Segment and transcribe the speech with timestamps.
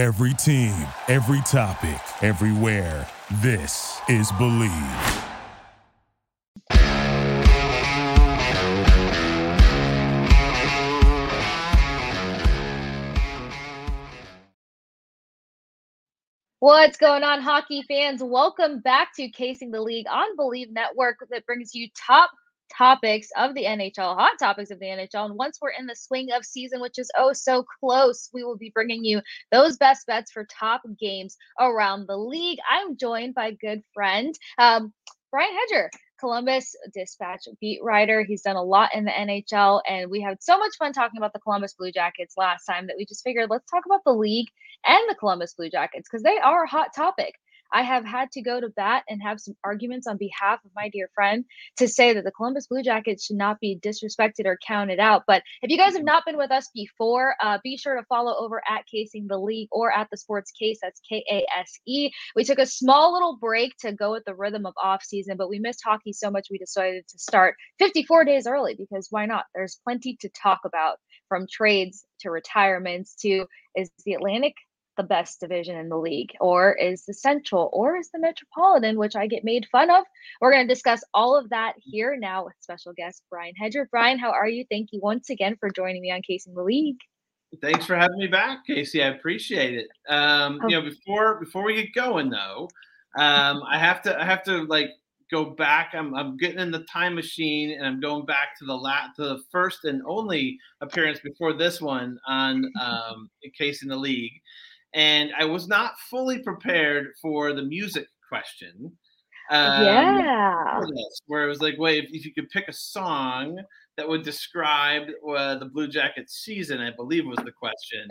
[0.00, 0.74] Every team,
[1.08, 3.06] every topic, everywhere.
[3.42, 4.72] This is Believe.
[16.60, 18.22] What's going on, hockey fans?
[18.22, 22.30] Welcome back to Kasing the League on Believe Network that brings you top
[22.76, 25.26] topics of the NHL, hot topics of the NHL.
[25.26, 28.56] And once we're in the swing of season, which is oh so close, we will
[28.56, 29.20] be bringing you
[29.52, 32.58] those best bets for top games around the league.
[32.70, 34.92] I'm joined by good friend, um,
[35.30, 35.90] Brian Hedger.
[36.18, 38.22] Columbus Dispatch beat writer.
[38.22, 41.32] He's done a lot in the NHL, and we had so much fun talking about
[41.32, 44.48] the Columbus Blue Jackets last time that we just figured let's talk about the league
[44.84, 47.34] and the Columbus Blue Jackets because they are a hot topic.
[47.72, 50.88] I have had to go to bat and have some arguments on behalf of my
[50.88, 51.44] dear friend
[51.78, 55.24] to say that the Columbus Blue Jackets should not be disrespected or counted out.
[55.26, 58.34] But if you guys have not been with us before, uh, be sure to follow
[58.36, 60.78] over at Kasing the League or at the Sports Case.
[60.82, 62.10] That's K A S E.
[62.34, 65.48] We took a small little break to go with the rhythm of off season, but
[65.48, 69.44] we missed hockey so much we decided to start 54 days early because why not?
[69.54, 74.54] There's plenty to talk about from trades to retirements to is the Atlantic
[75.00, 79.16] the best division in the league, or is the Central, or is the Metropolitan, which
[79.16, 80.04] I get made fun of.
[80.40, 83.88] We're going to discuss all of that here now with special guest Brian Hedger.
[83.90, 84.66] Brian, how are you?
[84.70, 86.98] Thank you once again for joining me on Kasing the League.
[87.62, 89.02] Thanks for having me back, Casey.
[89.02, 89.88] I appreciate it.
[90.08, 92.68] Um, you know, before before we get going though,
[93.18, 94.90] um, I have to I have to like
[95.30, 95.92] go back.
[95.94, 99.22] I'm, I'm getting in the time machine and I'm going back to the lat to
[99.22, 104.40] the first and only appearance before this one on um, Kasing the League
[104.94, 108.92] and I was not fully prepared for the music question.
[109.50, 110.80] Um, yeah.
[111.26, 113.58] Where it was like, wait, if, if, you could pick a song
[113.96, 118.06] that would describe uh, the Blue Jackets season, I believe was the question.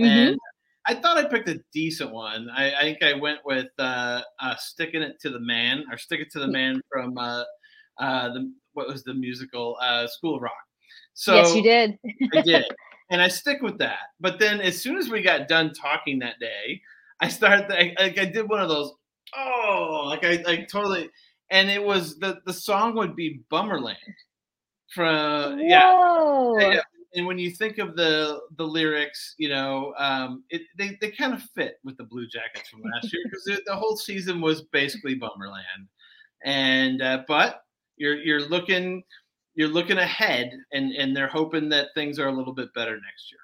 [0.00, 0.04] Mm-hmm.
[0.04, 0.38] And
[0.86, 2.48] I thought I picked a decent one.
[2.54, 6.20] I, I think I went with uh, uh, "Sticking It to the Man" or "Stick
[6.20, 7.44] It to the Man" from uh,
[7.98, 10.54] uh, the what was the musical uh, School of Rock.
[11.12, 11.98] So yes, you did.
[12.34, 12.64] I did
[13.10, 13.98] and I stick with that.
[14.20, 16.80] But then as soon as we got done talking that day,
[17.20, 18.92] I started like I did one of those
[19.36, 21.10] oh like I like totally
[21.50, 23.96] and it was the the song would be Bummerland
[24.94, 26.80] from yeah, yeah.
[27.14, 31.32] And when you think of the the lyrics, you know, um, it they, they kind
[31.32, 35.18] of fit with the Blue Jackets from last year because the whole season was basically
[35.18, 35.88] Bummerland,
[36.44, 37.62] and uh, but
[37.96, 39.02] you're you're looking
[39.58, 43.32] you're looking ahead and and they're hoping that things are a little bit better next
[43.32, 43.40] year.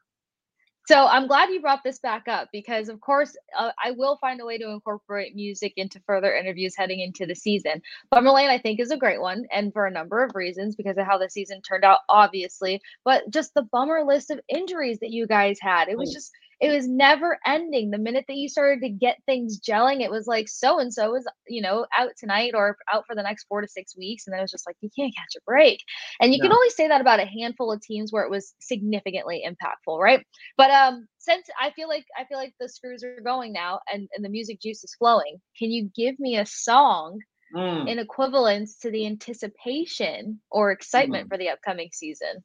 [0.86, 4.38] So I'm glad you brought this back up because, of course, uh, I will find
[4.40, 7.80] a way to incorporate music into further interviews heading into the season.
[8.14, 11.06] Bummerland, I think, is a great one, and for a number of reasons because of
[11.06, 15.26] how the season turned out, obviously, but just the bummer list of injuries that you
[15.26, 15.88] guys had.
[15.88, 16.30] It was just
[16.60, 17.90] it was never ending.
[17.90, 21.14] The minute that you started to get things gelling, it was like so and so
[21.16, 24.26] is, you know, out tonight or out for the next four to six weeks.
[24.26, 25.80] And then it was just like, you can't catch a break.
[26.20, 26.44] And you no.
[26.48, 30.24] can only say that about a handful of teams where it was significantly impactful, right?
[30.56, 34.08] But um, since I feel like I feel like the screws are going now and,
[34.14, 37.18] and the music juice is flowing, can you give me a song
[37.54, 37.88] mm.
[37.88, 41.28] in equivalence to the anticipation or excitement mm.
[41.30, 42.44] for the upcoming season?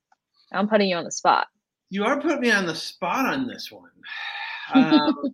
[0.51, 1.47] I'm putting you on the spot.
[1.89, 3.89] You are putting me on the spot on this one.
[4.71, 5.33] Um,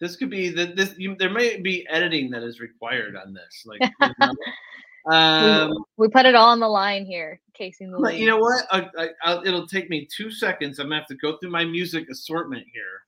[0.00, 0.94] this could be that this.
[0.96, 3.64] You, there may be editing that is required on this.
[3.66, 7.98] Like, you know, um, we, we, put it all on the line here, casing the.
[7.98, 8.64] But you know what?
[8.70, 10.78] I, I, it'll take me two seconds.
[10.78, 13.00] I'm gonna have to go through my music assortment here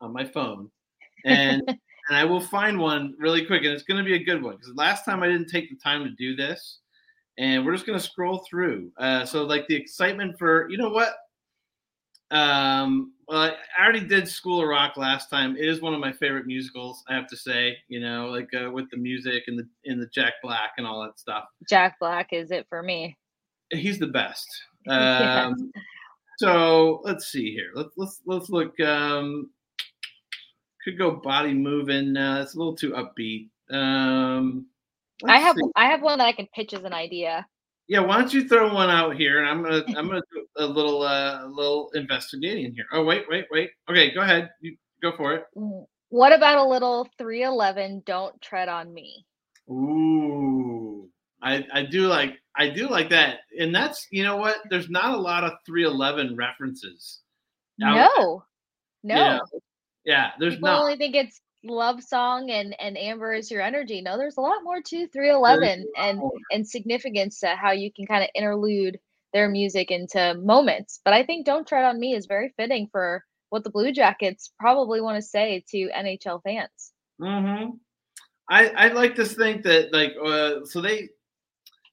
[0.00, 0.70] on my phone,
[1.24, 1.78] and and
[2.16, 5.04] I will find one really quick, and it's gonna be a good one because last
[5.04, 6.80] time I didn't take the time to do this,
[7.38, 8.92] and we're just gonna scroll through.
[8.98, 11.14] Uh, so like the excitement for you know what
[12.34, 15.56] um, well, I already did School of Rock last time.
[15.56, 17.76] It is one of my favorite musicals, I have to say.
[17.88, 21.02] You know, like uh, with the music and the in the Jack Black and all
[21.04, 21.44] that stuff.
[21.68, 23.16] Jack Black is it for me.
[23.70, 24.48] He's the best.
[24.86, 25.72] Um,
[26.36, 27.70] So let's see here.
[27.74, 28.78] Let's let's let's look.
[28.80, 29.50] Um,
[30.84, 32.16] could go body moving.
[32.16, 33.48] Uh, it's a little too upbeat.
[33.70, 34.66] Um,
[35.24, 35.70] I have see.
[35.76, 37.46] I have one that I can pitch as an idea.
[37.86, 40.66] Yeah, why don't you throw one out here, and I'm gonna I'm gonna do a
[40.66, 42.86] little uh, a little investigating here.
[42.92, 43.70] Oh wait, wait, wait.
[43.90, 44.50] Okay, go ahead.
[44.60, 45.44] You go for it.
[46.08, 48.04] What about a little 311?
[48.06, 49.26] Don't tread on me.
[49.68, 51.08] Ooh,
[51.42, 54.58] I I do like I do like that, and that's you know what?
[54.70, 57.20] There's not a lot of 311 references.
[57.78, 57.94] No,
[59.02, 59.16] no.
[59.16, 59.38] Yeah,
[60.04, 60.80] yeah there's People not.
[60.80, 64.62] only think it's love song and and amber is your energy no there's a lot
[64.62, 66.20] more to 311 and
[66.50, 68.98] and significance to how you can kind of interlude
[69.32, 73.24] their music into moments but i think don't tread on me is very fitting for
[73.54, 76.92] what the Blue Jackets probably want to say to NHL fans.
[77.20, 77.76] Mm-hmm.
[78.50, 81.08] I I like to think that like uh, so they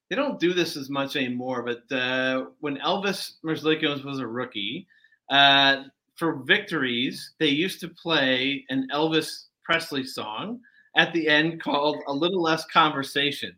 [0.09, 1.61] they don't do this as much anymore.
[1.61, 4.87] But uh, when Elvis Merzlikins was a rookie,
[5.29, 5.83] uh,
[6.15, 10.59] for victories they used to play an Elvis Presley song
[10.97, 13.55] at the end called "A Little Less Conversation."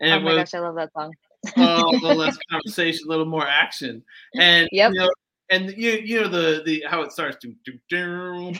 [0.00, 1.12] And oh my was, gosh, I love that song.
[1.56, 4.04] oh, a little less conversation, a little more action,
[4.36, 4.92] and yep.
[4.92, 5.10] you know,
[5.50, 8.52] and you you know the the how it starts to do, do,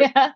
[0.00, 0.32] yeah.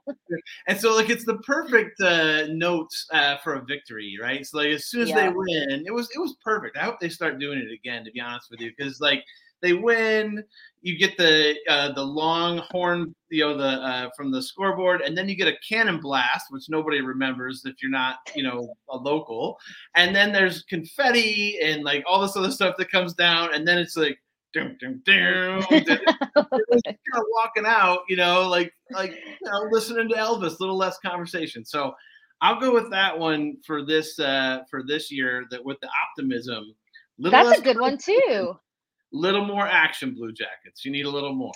[0.69, 4.69] and so like it's the perfect uh notes uh for a victory right so like
[4.69, 5.23] as soon as yeah.
[5.23, 8.11] they win it was it was perfect i hope they start doing it again to
[8.11, 9.23] be honest with you because like
[9.63, 10.43] they win
[10.85, 15.17] you get the uh the long horn you know the uh from the scoreboard and
[15.17, 18.97] then you get a cannon blast which nobody remembers if you're not you know a
[18.97, 19.59] local
[19.97, 23.79] and then there's confetti and like all this other stuff that comes down and then
[23.79, 24.19] it's like
[24.55, 25.61] doom, doom, doom.
[25.63, 30.77] kind of walking out, you know, like like you know, listening to Elvis, a little
[30.77, 31.65] less conversation.
[31.65, 31.93] So
[32.41, 35.45] I'll go with that one for this uh for this year.
[35.51, 36.75] That with the optimism.
[37.19, 38.57] That's a good one too.
[39.15, 40.85] Little more action, Blue Jackets.
[40.85, 41.53] You need a little more.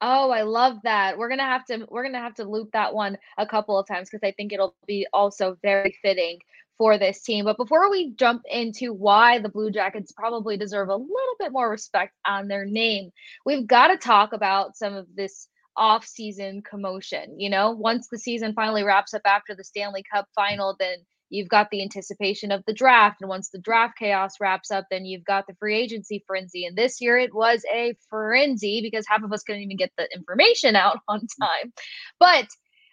[0.00, 1.18] Oh, I love that.
[1.18, 4.08] We're gonna have to we're gonna have to loop that one a couple of times
[4.08, 6.38] because I think it'll be also very fitting
[6.78, 7.44] for this team.
[7.44, 11.68] But before we jump into why the Blue Jackets probably deserve a little bit more
[11.68, 13.10] respect on their name,
[13.44, 17.38] we've got to talk about some of this off-season commotion.
[17.38, 20.96] You know, once the season finally wraps up after the Stanley Cup final, then
[21.30, 23.20] you've got the anticipation of the draft.
[23.20, 26.66] And once the draft chaos wraps up, then you've got the free agency frenzy.
[26.66, 30.08] And this year it was a frenzy because half of us couldn't even get the
[30.14, 31.28] information out on mm.
[31.40, 31.72] time.
[32.18, 32.48] But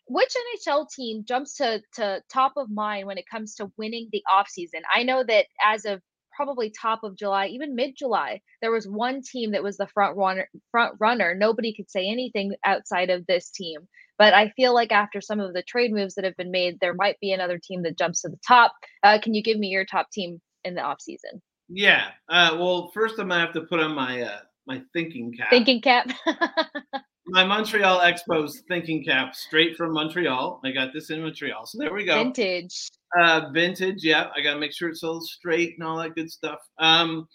[0.07, 0.33] which
[0.65, 4.81] NHL team jumps to, to top of mind when it comes to winning the offseason?
[4.93, 6.01] I know that as of
[6.33, 10.15] probably top of July, even mid July, there was one team that was the front
[10.15, 10.47] runner.
[10.71, 11.35] Front runner.
[11.35, 13.87] Nobody could say anything outside of this team.
[14.17, 16.93] But I feel like after some of the trade moves that have been made, there
[16.93, 18.73] might be another team that jumps to the top.
[19.03, 21.41] Uh, can you give me your top team in the offseason?
[21.69, 22.09] Yeah.
[22.29, 25.49] Uh, well, first I'm gonna have to put on my uh, my thinking cap.
[25.49, 26.11] Thinking cap.
[27.27, 30.61] my Montreal Expos thinking cap straight from Montreal.
[30.63, 31.65] I got this in Montreal.
[31.65, 32.15] So there we go.
[32.15, 32.89] Vintage.
[33.19, 34.03] Uh, vintage.
[34.03, 34.27] Yeah.
[34.35, 36.59] I got to make sure it's all straight and all that good stuff.
[36.79, 37.27] Um,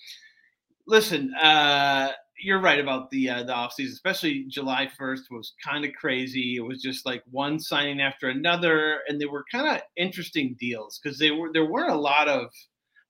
[0.87, 5.93] listen, uh, you're right about the uh, the offseason, especially July 1st was kind of
[5.99, 6.57] crazy.
[6.57, 11.01] It was just like one signing after another, and they were kind of interesting deals
[11.03, 12.47] because they were there weren't a lot of.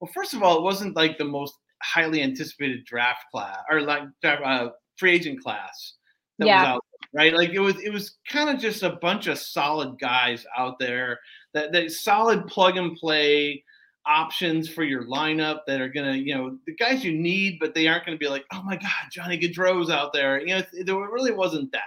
[0.01, 4.03] Well, first of all, it wasn't like the most highly anticipated draft class or like
[4.25, 5.95] uh, free agent class
[6.39, 6.61] that yeah.
[6.61, 7.35] was out there, right?
[7.35, 11.19] Like it was it was kind of just a bunch of solid guys out there
[11.55, 13.63] that that solid plug and play
[14.07, 17.87] options for your lineup that are gonna, you know, the guys you need, but they
[17.87, 20.41] aren't gonna be like, oh my God, Johnny Gaudreau's out there.
[20.41, 21.83] You know, there really wasn't that.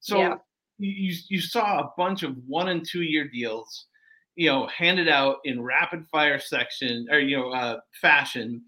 [0.00, 0.34] So yeah.
[0.78, 3.86] you you saw a bunch of one and two year deals,
[4.34, 8.62] you know, handed out in rapid fire section or you know uh, fashion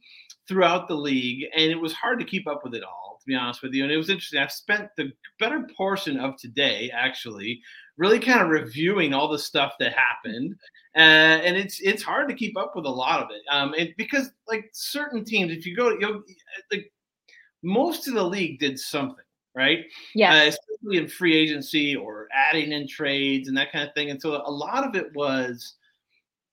[0.46, 3.34] throughout the league, and it was hard to keep up with it all, to be
[3.34, 3.82] honest with you.
[3.82, 4.40] And it was interesting.
[4.40, 7.60] I've spent the better portion of today actually
[7.96, 10.54] really kind of reviewing all the stuff that happened,
[10.96, 10.98] uh,
[11.44, 13.42] and it's it's hard to keep up with a lot of it.
[13.50, 16.24] Um, and because like certain teams, if you go, you
[16.72, 16.92] like
[17.62, 19.24] most of the league did something
[19.56, 19.84] right?
[20.14, 20.34] Yeah.
[20.34, 24.10] Uh, especially in free agency or adding in trades and that kind of thing.
[24.10, 25.74] And so a lot of it was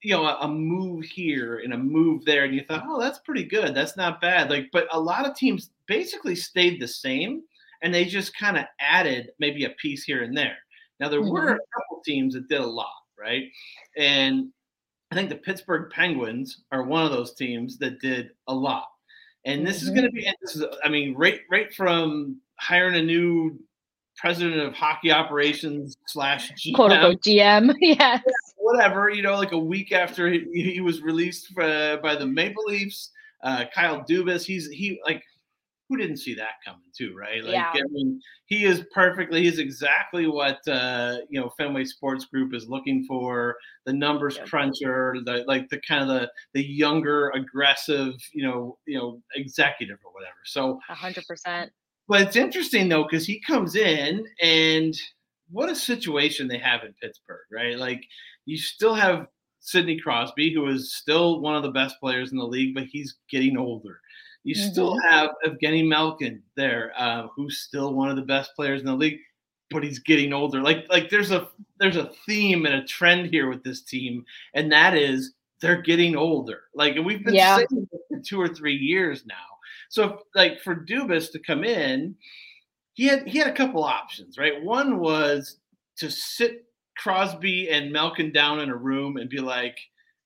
[0.04, 3.20] you know, a, a, move here and a move there, and you thought, oh, that's
[3.20, 3.76] pretty good.
[3.76, 4.50] That's not bad.
[4.50, 7.44] Like, but a lot of teams basically stayed the same,
[7.82, 10.58] and they just kind of added maybe a piece here and there.
[11.00, 11.32] Now there mm-hmm.
[11.32, 13.44] were a couple teams that did a lot, right?
[13.98, 14.50] And
[15.12, 18.88] I think the Pittsburgh Penguins are one of those teams that did a lot.
[19.46, 19.88] And this mm-hmm.
[19.88, 23.60] is going to be, this is, I mean, right, right from hiring a new
[24.16, 26.76] president of hockey operations slash GM.
[26.76, 27.74] quote unquote GM.
[27.82, 28.22] yes.
[28.72, 32.64] Whatever, you know, like a week after he, he was released uh, by the Maple
[32.66, 33.12] Leafs,
[33.44, 35.24] uh, Kyle Dubas, he's he like
[35.90, 37.44] who didn't see that coming too, right?
[37.44, 37.74] Like yeah.
[37.76, 42.70] I mean, he is perfectly, he's exactly what uh, you know Fenway Sports Group is
[42.70, 44.48] looking for, the numbers yep.
[44.48, 49.98] cruncher, the like the kind of the the younger, aggressive, you know, you know, executive
[50.06, 50.38] or whatever.
[50.46, 51.72] So hundred percent
[52.12, 54.94] but it's interesting though because he comes in and
[55.52, 57.78] what a situation they have in Pittsburgh, right?
[57.78, 58.06] Like
[58.46, 59.28] you still have
[59.60, 63.18] Sidney Crosby, who is still one of the best players in the league, but he's
[63.30, 64.00] getting older.
[64.44, 64.72] You mm-hmm.
[64.72, 68.96] still have Evgeny Malkin there, uh, who's still one of the best players in the
[68.96, 69.20] league,
[69.70, 70.62] but he's getting older.
[70.62, 71.48] Like like there's a
[71.80, 76.16] there's a theme and a trend here with this team, and that is they're getting
[76.16, 76.62] older.
[76.74, 77.58] Like we've been yeah.
[77.58, 79.36] saying for two or three years now.
[79.90, 82.16] So, like for Dubas to come in,
[82.94, 84.62] he had he had a couple options, right?
[84.62, 85.58] One was
[85.98, 86.66] to sit
[86.98, 89.78] Crosby and Malkin down in a room and be like,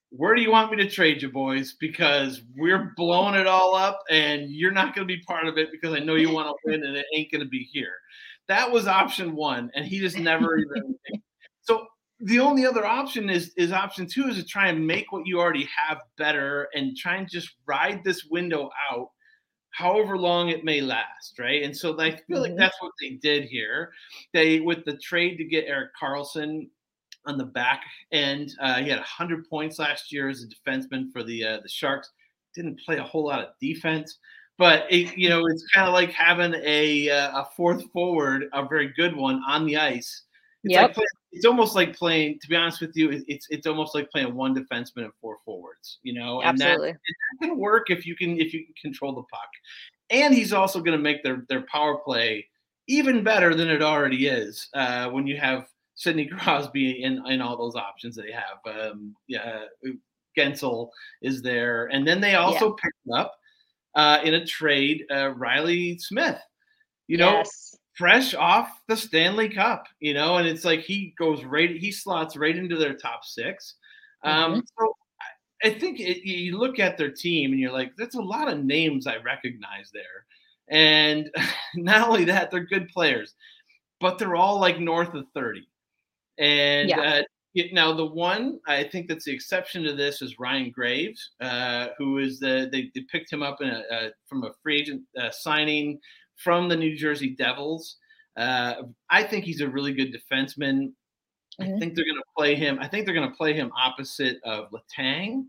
[0.10, 1.74] "Where do you want me to trade you, boys?
[1.80, 5.70] Because we're blowing it all up, and you're not going to be part of it
[5.72, 7.94] because I know you want to win, and it ain't going to be here."
[8.48, 10.96] That was option one, and he just never even.
[11.62, 11.88] so
[12.20, 15.40] the only other option is is option two is to try and make what you
[15.40, 19.10] already have better and try and just ride this window out
[19.75, 21.63] however long it may last, right?
[21.63, 22.60] And so I feel like mm-hmm.
[22.60, 23.91] that's what they did here.
[24.34, 26.67] They with the trade to get Erik Karlsson
[27.25, 31.24] on the back end, uh, he had 100 points last year as a defenseman for
[31.24, 32.12] the uh, the Sharks.
[32.53, 34.20] Didn't play a whole lot of defense,
[34.58, 38.65] but it, you know it's kind of like having a uh, a fourth forward, a
[38.65, 40.24] very good one on the ice.
[40.66, 40.82] It's yep.
[40.82, 42.40] like playing, it's almost like playing.
[42.42, 46.00] To be honest with you, it's it's almost like playing one defenseman and four forwards.
[46.02, 46.90] You know, absolutely.
[46.90, 47.02] And that,
[47.42, 49.50] that can work if you can if you can control the puck.
[50.10, 52.48] And he's also going to make their their power play
[52.88, 57.58] even better than it already is uh, when you have Sidney Crosby in in all
[57.58, 58.92] those options they have.
[58.92, 59.66] Um, yeah,
[60.36, 60.90] Guentzel
[61.22, 62.82] is there, and then they also yeah.
[62.82, 63.36] picked up
[63.94, 66.42] uh, in a trade uh, Reilly Smith.
[67.08, 71.44] You know, yes fresh off the Stanley Cup, you know, and it's like he goes
[71.44, 73.75] right, he slots right into their top 6
[74.25, 74.60] um, mm-hmm.
[74.78, 74.96] so
[75.64, 78.64] I think it, you look at their team and you're like, that's a lot of
[78.64, 80.25] names I recognize there.
[80.68, 81.30] And
[81.75, 83.34] not only that, they're good players,
[84.02, 85.68] but they're all like north of 30.
[86.38, 87.00] And yeah.
[87.00, 87.22] uh,
[87.54, 91.90] it, now the one I think that's the exception to this is Ryan Graves, uh,
[91.98, 95.04] who is the they, they, picked him up in a, uh, from a free agent
[95.18, 96.00] uh, signing
[96.36, 97.98] from the New Jersey Devils.
[98.38, 98.75] Uh,
[99.10, 100.92] I think he's a really good defenseman.
[101.60, 101.75] Mm-hmm.
[101.75, 102.77] I think they're going to play him.
[102.82, 105.46] I think they're going to play him opposite of Letang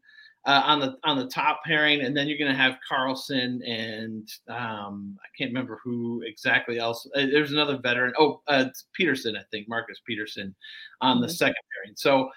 [0.47, 4.29] uh, on the on the top pairing, and then you're going to have Karlsson and
[4.49, 7.07] um, I can't remember who exactly else.
[7.17, 8.15] Uh, there's another veteran.
[8.17, 8.67] Oh, uh,
[8.99, 10.55] Pettersson, I think Marcus Pettersson
[11.01, 11.23] on mm-hmm.
[11.23, 11.97] the second pairing.
[11.97, 12.31] So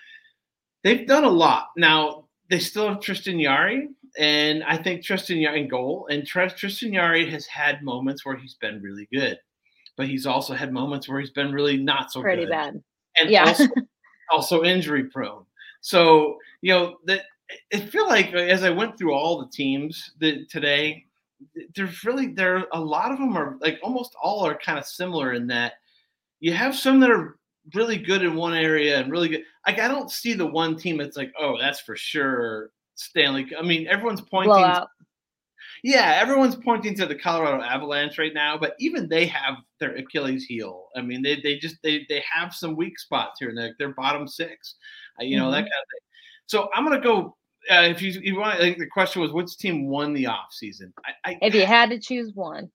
[0.83, 1.67] they've done a lot.
[1.77, 6.07] Now they still have Tristan Jarry, and I think Tristan Jarry in goal.
[6.09, 9.37] And Tristan Jarry has had moments where he's been really good,
[9.97, 12.51] but he's also had moments where he's been really not so pretty good.
[12.51, 12.83] bad.
[13.19, 13.65] And yeah, also,
[14.31, 15.45] also injury prone.
[15.81, 17.21] So you know that
[17.73, 21.05] I feel like as I went through all the teams that today,
[21.75, 25.33] there's really there a lot of them are like almost all are kind of similar
[25.33, 25.73] in that
[26.39, 27.37] you have some that are
[27.73, 29.43] really good in one area and really good.
[29.69, 33.47] Like I don't see the one team that's like, oh, that's for sure Stanley.
[33.57, 34.49] I mean, everyone's pointing.
[34.49, 34.87] Blowout.
[35.83, 40.45] Yeah, everyone's pointing to the Colorado Avalanche right now, but even they have their Achilles
[40.45, 40.87] heel.
[40.95, 43.75] I mean, they they just they they have some weak spots here and.
[43.77, 44.75] They're bottom six,
[45.21, 45.51] uh, you know mm-hmm.
[45.51, 46.01] that kind of thing.
[46.47, 47.37] So I'm gonna go.
[47.69, 50.51] Uh, if you, you want, I think the question was, which team won the off
[50.51, 50.91] season?
[51.05, 52.71] I, I, if you had to choose one,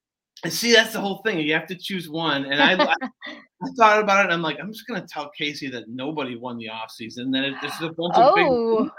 [0.52, 1.38] see, that's the whole thing.
[1.40, 2.94] You have to choose one, and I, I,
[3.30, 4.24] I thought about it.
[4.24, 7.30] and I'm like, I'm just gonna tell Casey that nobody won the off season.
[7.30, 8.84] Then it, there's a bunch of oh.
[8.84, 8.90] big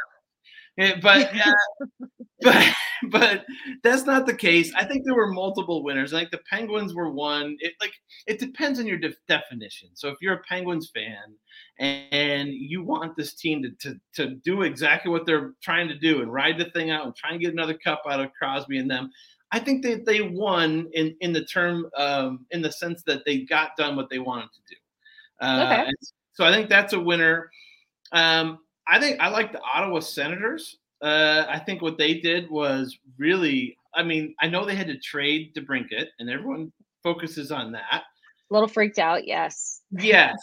[1.02, 1.54] but yeah,
[2.42, 2.74] but
[3.10, 3.46] but
[3.84, 4.74] that's not the case.
[4.76, 6.14] I think there were multiple winners.
[6.14, 7.56] I think the Penguins were one.
[7.60, 7.94] It like
[8.28, 9.90] it depends on your de- definition.
[9.94, 11.36] So if you're a Penguins fan
[11.80, 15.98] and, and you want this team to, to to do exactly what they're trying to
[15.98, 18.78] do and ride the thing out and try and get another cup out of Crosby
[18.78, 19.12] and them,
[19.52, 23.40] I think that they, won in in the term um, in the sense that they
[23.40, 24.76] got done what they wanted to do.
[25.42, 25.92] Uh, okay.
[26.34, 27.50] So I think that's a winner.
[28.12, 30.78] Um, I think I like the Ottawa Senators.
[31.02, 33.78] Uh, I think what they did was really.
[33.94, 38.04] I mean, I know they had to trade DeBrincat, and everyone focuses on that.
[38.50, 39.82] A little freaked out, yes.
[39.92, 40.36] Yes.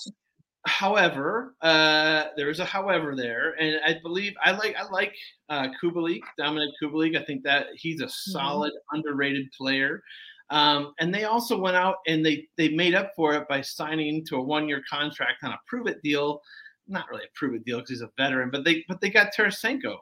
[0.66, 5.14] However, uh, there is a however there, and I believe I like I like
[5.48, 7.16] uh, Kubalik, Dominik Kubalik.
[7.16, 8.30] I think that he's a mm-hmm.
[8.30, 8.96] solid, mm-hmm.
[8.96, 10.02] underrated player.
[10.50, 14.24] Um, and they also went out and they they made up for it by signing
[14.26, 16.42] to a one year contract on a prove it deal
[16.88, 19.32] not really a prove it deal because he's a veteran, but they but they got
[19.36, 19.96] Tarasenko.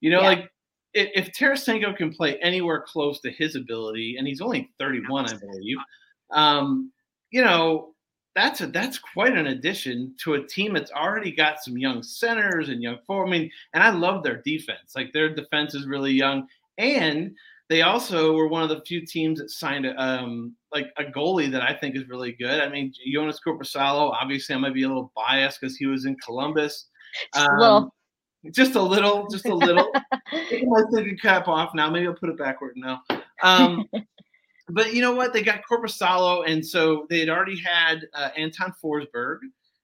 [0.00, 0.28] You know, yeah.
[0.28, 0.50] like
[0.92, 5.36] if, if Tarasenko can play anywhere close to his ability, and he's only 31, I
[5.36, 5.76] believe,
[6.32, 6.92] um,
[7.30, 7.94] you know,
[8.36, 12.68] that's a that's quite an addition to a team that's already got some young centers
[12.68, 13.28] and young forward.
[13.28, 14.94] I mean, and I love their defense.
[14.94, 17.34] Like their defense is really young, and
[17.70, 21.50] they also were one of the few teams that signed a, um, like a goalie
[21.50, 22.60] that I think is really good.
[22.60, 24.12] I mean, Joonas Korpisalo.
[24.12, 26.86] Obviously, I might be a little biased because he was in Columbus.
[27.32, 27.90] Um,
[28.50, 29.90] just a little, just a little.
[30.50, 31.90] Taking my thinking cap off now.
[31.90, 33.00] Maybe I'll put it backward now.
[33.42, 33.88] Um,
[34.68, 35.32] but you know what?
[35.32, 39.38] They got Korpisalo, and so they had already had uh, Anton Forsberg,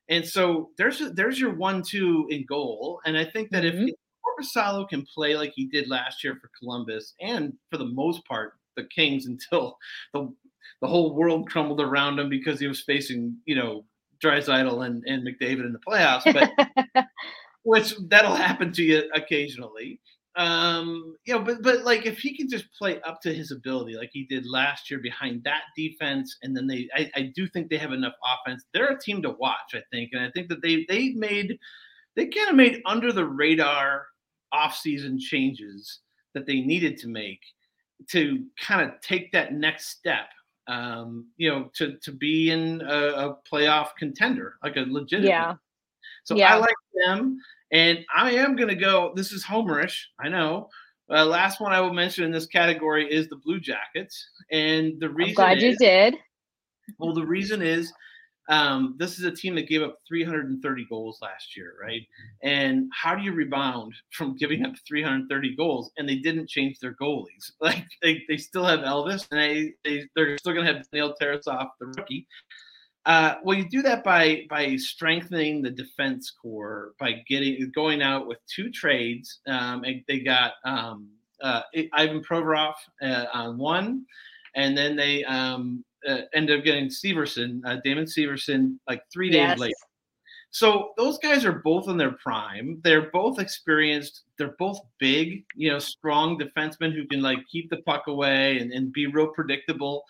[0.08, 3.00] and so there's there's your one-two in goal.
[3.04, 3.88] And I think that mm-hmm.
[3.88, 8.24] if Korpisalo can play like he did last year for Columbus and for the most
[8.26, 9.76] part the Kings until
[10.12, 10.32] the
[10.80, 13.84] the whole world crumbled around him because he was facing, you know,
[14.22, 17.06] Draisaitl and, and McDavid in the playoffs, but
[17.62, 20.00] which that'll happen to you occasionally.
[20.34, 23.96] Um, you know, but but like if he can just play up to his ability,
[23.96, 27.68] like he did last year behind that defense, and then they, I, I do think
[27.68, 28.64] they have enough offense.
[28.72, 31.58] They're a team to watch, I think, and I think that they they made
[32.16, 34.06] they kind of made under the radar
[34.54, 36.00] offseason changes
[36.34, 37.40] that they needed to make
[38.10, 40.28] to kind of take that next step
[40.68, 45.28] um, you know, to to be in a, a, playoff contender, like a legitimate.
[45.28, 45.54] Yeah.
[46.24, 46.54] So yeah.
[46.54, 46.74] I like
[47.06, 47.38] them,
[47.72, 49.12] and I am going to go.
[49.14, 50.68] This is homerish, I know.
[51.10, 55.10] Uh, last one I will mention in this category is the Blue Jackets, and the
[55.10, 55.30] reason.
[55.30, 56.16] I'm glad is, you did.
[56.98, 57.92] Well, the reason is
[58.48, 62.02] um, this is a team that gave up 330 goals last year, right?
[62.42, 65.92] And how do you rebound from giving up 330 goals?
[65.96, 67.52] And they didn't change their goalies.
[67.60, 71.14] Like they, they still have Elvis, and they, they they're still going to have Daniil
[71.20, 72.26] Tarasov, the rookie.
[73.04, 78.28] Uh, well, you do that by by strengthening the defense core by getting going out
[78.28, 79.40] with two trades.
[79.46, 81.08] Um, and they got um,
[81.42, 84.06] uh, Ivan Provorov uh, on one,
[84.54, 89.48] and then they um, uh, ended up getting Severson, uh, Damon Severson, like three days
[89.48, 89.58] yes.
[89.58, 89.74] later.
[90.52, 92.78] So those guys are both in their prime.
[92.84, 94.24] They're both experienced.
[94.36, 98.70] They're both big, you know, strong defensemen who can like keep the puck away and,
[98.70, 100.04] and be real predictable.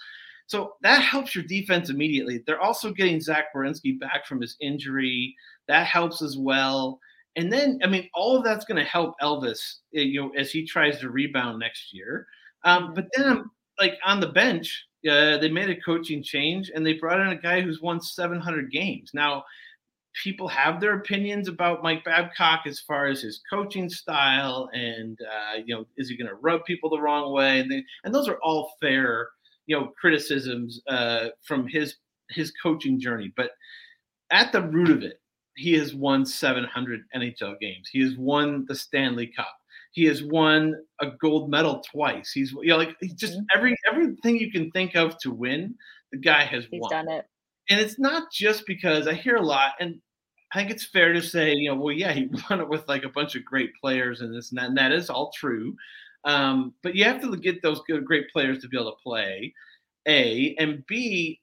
[0.53, 2.43] So that helps your defense immediately.
[2.47, 5.35] They're also getting Zach Werenski back from his injury.
[5.67, 7.01] That helps as well.
[7.37, 10.51] And then, I mean, all of that's going to help Elvis, eh, you know, as
[10.51, 12.27] he tries to rebound next year.
[12.65, 13.47] Um, but then,
[13.81, 17.41] like on the bench, uh, they made a coaching change and they brought in a
[17.41, 19.13] guy who's won 700 games.
[19.15, 19.45] Now,
[20.23, 25.57] people have their opinions about Mike Babcock as far as his coaching style and uh,
[25.65, 28.29] you know is he going to rub people the wrong way and, they, and those
[28.29, 29.31] are all fair
[29.67, 31.97] you know criticisms uh, from his
[32.31, 33.33] his coaching journey.
[33.37, 33.51] But
[34.31, 35.21] at the root of it,
[35.57, 37.89] he has won 700 NHL games.
[37.91, 39.55] He has won the Stanley Cup.
[39.93, 42.33] He has won a gold medal twice.
[42.33, 43.59] He's you know like he just mm-hmm.
[43.59, 45.75] every everything you can think of to win,
[46.13, 46.91] the guy has He's won.
[46.91, 47.27] done it.
[47.69, 50.01] And it's not just because I hear a lot, and
[50.53, 53.05] I think it's fair to say, you know, well, yeah, he won it with like
[53.05, 55.77] a bunch of great players and this and that, and that is all true.
[56.25, 59.53] Um, but you have to get those good, great players to be able to play.
[60.07, 61.41] A and B,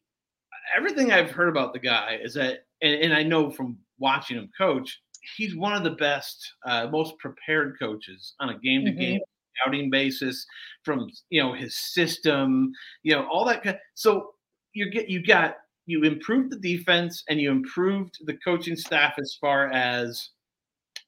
[0.75, 4.49] everything I've heard about the guy is that, and, and I know from watching him
[4.57, 5.01] coach,
[5.35, 9.19] he's one of the best, uh, most prepared coaches on a game to game
[9.65, 10.45] outing basis
[10.83, 12.71] from you know his system,
[13.03, 13.79] you know all that.
[13.95, 14.33] So
[14.73, 19.37] you get you got you improved the defense and you improved the coaching staff as
[19.41, 20.29] far as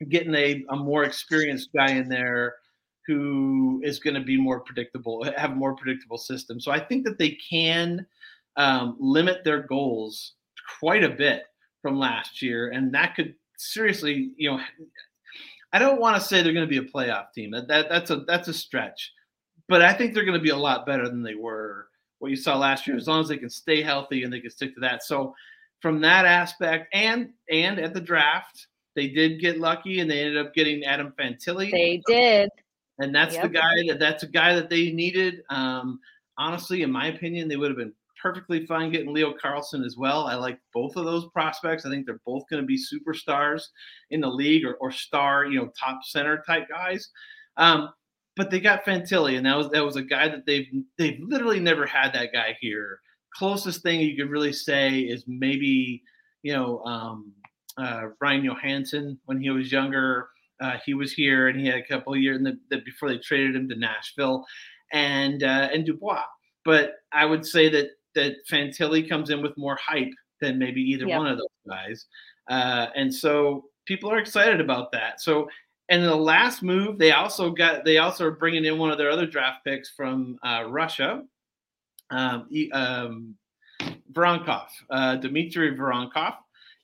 [0.09, 2.55] getting a, a more experienced guy in there
[3.07, 6.59] who is going to be more predictable, have a more predictable system.
[6.59, 8.05] So I think that they can
[8.57, 10.33] um, limit their goals
[10.79, 11.43] quite a bit
[11.81, 14.59] from last year, and that could seriously, you know,
[15.73, 17.51] I don't want to say they're going to be a playoff team.
[17.51, 19.11] That, that that's a that's a stretch,
[19.67, 21.87] but I think they're going to be a lot better than they were
[22.19, 22.97] what you saw last year.
[22.97, 25.03] As long as they can stay healthy and they can stick to that.
[25.03, 25.33] So
[25.81, 30.45] from that aspect, and and at the draft, they did get lucky and they ended
[30.45, 31.71] up getting Adam Fantilli.
[31.71, 32.49] They did,
[33.01, 33.43] and that's yep.
[33.43, 35.41] the guy that that's a guy that they needed.
[35.49, 35.99] Um,
[36.37, 40.27] honestly, in my opinion, they would have been perfectly fine getting Leo Carlsson as well.
[40.27, 41.85] I like both of those prospects.
[41.85, 43.63] I think they're both going to be superstars
[44.11, 47.09] in the league or, or star, you know, top center type guys.
[47.57, 47.89] Um,
[48.37, 51.59] but they got Fantilli, and that was that was a guy that they've they've literally
[51.59, 52.99] never had that guy here.
[53.33, 56.01] Closest thing you could really say is maybe
[56.43, 57.33] you know um,
[57.77, 60.29] uh, Ryan Johansen when he was younger.
[60.61, 63.09] Uh, he was here, and he had a couple of years in the, the, before
[63.09, 64.45] they traded him to Nashville,
[64.93, 66.23] and uh, and Dubois.
[66.63, 71.05] But I would say that that Fantilli comes in with more hype than maybe either
[71.05, 71.17] yep.
[71.17, 72.05] one of those guys.
[72.49, 75.21] Uh, and so people are excited about that.
[75.21, 75.47] So,
[75.89, 79.11] and the last move, they also got, they also are bringing in one of their
[79.11, 81.23] other draft picks from uh, Russia,
[82.09, 83.35] um, um,
[84.11, 86.35] Voronkov, uh, Dmitry Voronkov.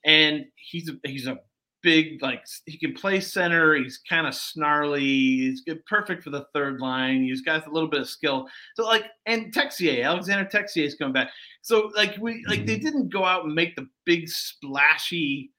[0.06, 1.40] And he's a, he's a
[1.84, 3.76] big, like he can play center.
[3.76, 5.02] He's kind of snarly.
[5.02, 7.24] He's good, perfect for the third line.
[7.24, 8.48] He's got a little bit of skill.
[8.76, 11.30] So like, and Texier, Alexander Texier is coming back.
[11.62, 15.52] So like we like they didn't go out and make the big splashy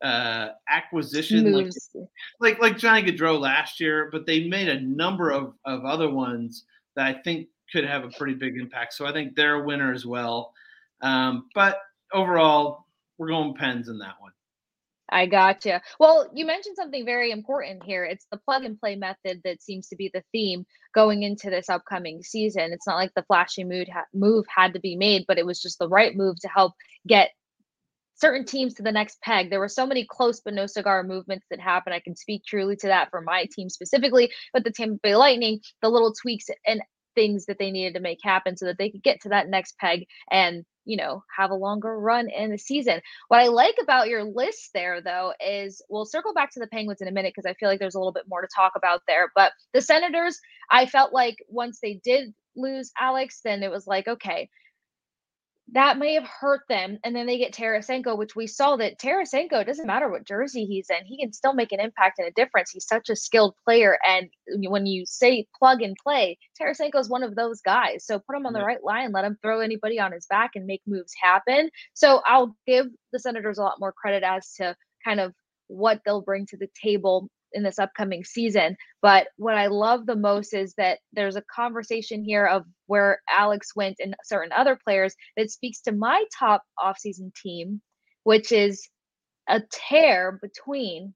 [0.00, 1.72] uh acquisition like,
[2.40, 6.64] like like Johnny Gaudreau last year, but they made a number of of other ones
[6.94, 8.94] that I think could have a pretty big impact.
[8.94, 10.52] So I think they're a winner as well.
[11.02, 11.78] Um, but
[12.12, 12.86] overall,
[13.18, 14.27] we're going Pens in that one.
[15.10, 15.80] I gotcha.
[15.98, 18.04] Well, you mentioned something very important here.
[18.04, 21.70] It's the plug and play method that seems to be the theme going into this
[21.70, 22.72] upcoming season.
[22.72, 25.78] It's not like the flashy move move had to be made, but it was just
[25.78, 26.74] the right move to help
[27.06, 27.30] get
[28.16, 29.48] certain teams to the next peg.
[29.48, 31.94] There were so many close but no cigar movements that happened.
[31.94, 35.60] I can speak truly to that for my team specifically, but the Tampa Bay Lightning,
[35.82, 36.82] the little tweaks and
[37.18, 39.76] things that they needed to make happen so that they could get to that next
[39.78, 43.00] peg and you know have a longer run in the season.
[43.26, 47.00] What i like about your list there though is we'll circle back to the penguins
[47.00, 49.02] in a minute because i feel like there's a little bit more to talk about
[49.08, 50.38] there but the senators
[50.70, 54.48] i felt like once they did lose alex then it was like okay
[55.72, 56.98] that may have hurt them.
[57.04, 60.88] And then they get Tarasenko, which we saw that Tarasenko doesn't matter what jersey he's
[60.90, 62.70] in, he can still make an impact and a difference.
[62.70, 63.98] He's such a skilled player.
[64.06, 64.30] And
[64.70, 68.04] when you say plug and play, Tarasenko is one of those guys.
[68.06, 70.66] So put him on the right line, let him throw anybody on his back and
[70.66, 71.70] make moves happen.
[71.92, 75.34] So I'll give the Senators a lot more credit as to kind of
[75.66, 78.76] what they'll bring to the table in this upcoming season.
[79.02, 83.74] But what I love the most is that there's a conversation here of where Alex
[83.74, 87.80] went and certain other players that speaks to my top offseason team,
[88.24, 88.88] which is
[89.48, 91.14] a tear between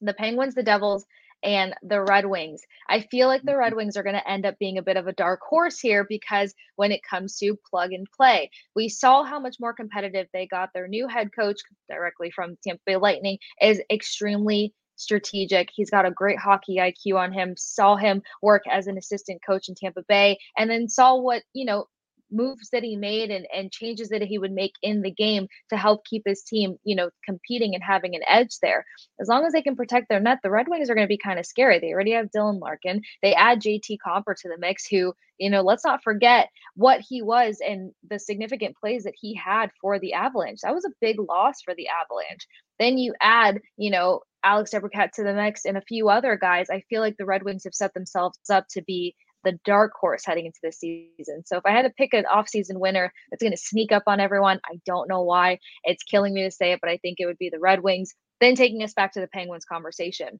[0.00, 1.06] the Penguins, the Devils,
[1.42, 2.62] and the Red Wings.
[2.88, 3.76] I feel like the Red mm-hmm.
[3.76, 6.54] Wings are going to end up being a bit of a dark horse here because
[6.76, 10.70] when it comes to plug and play, we saw how much more competitive they got.
[10.74, 15.70] Their new head coach, directly from Tampa Bay Lightning, is extremely strategic.
[15.72, 17.54] He's got a great hockey IQ on him.
[17.56, 21.64] Saw him work as an assistant coach in Tampa Bay and then saw what, you
[21.64, 21.86] know,
[22.30, 25.76] moves that he made and, and changes that he would make in the game to
[25.76, 28.84] help keep his team, you know, competing and having an edge there.
[29.20, 31.18] As long as they can protect their net, the Red Wings are going to be
[31.18, 31.78] kind of scary.
[31.78, 33.02] They already have Dylan Larkin.
[33.22, 37.22] They add JT Compher to the mix, who, you know, let's not forget what he
[37.22, 40.60] was and the significant plays that he had for the Avalanche.
[40.62, 42.46] That was a big loss for the Avalanche.
[42.78, 46.70] Then you add, you know, Alex DeBrincat to the mix and a few other guys,
[46.70, 50.24] I feel like the Red Wings have set themselves up to be the dark horse
[50.24, 51.42] heading into this season.
[51.44, 54.20] So if I had to pick an offseason winner that's going to sneak up on
[54.20, 55.58] everyone, I don't know why.
[55.82, 58.14] It's killing me to say it, but I think it would be the Red Wings.
[58.40, 60.38] Then taking us back to the Penguins conversation.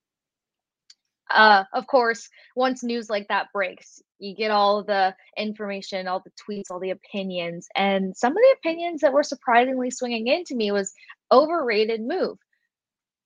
[1.28, 6.30] Uh, of course, once news like that breaks, you get all the information, all the
[6.30, 10.70] tweets, all the opinions, and some of the opinions that were surprisingly swinging into me
[10.70, 10.92] was
[11.32, 12.38] overrated move.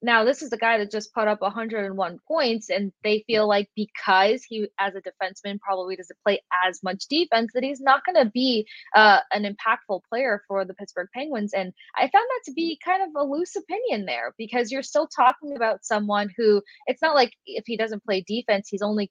[0.02, 3.68] Now, this is a guy that just put up 101 points, and they feel like
[3.76, 8.24] because he, as a defenseman, probably doesn't play as much defense, that he's not going
[8.24, 11.52] to be uh, an impactful player for the Pittsburgh Penguins.
[11.52, 15.06] And I found that to be kind of a loose opinion there because you're still
[15.06, 19.10] talking about someone who it's not like if he doesn't play defense, he's only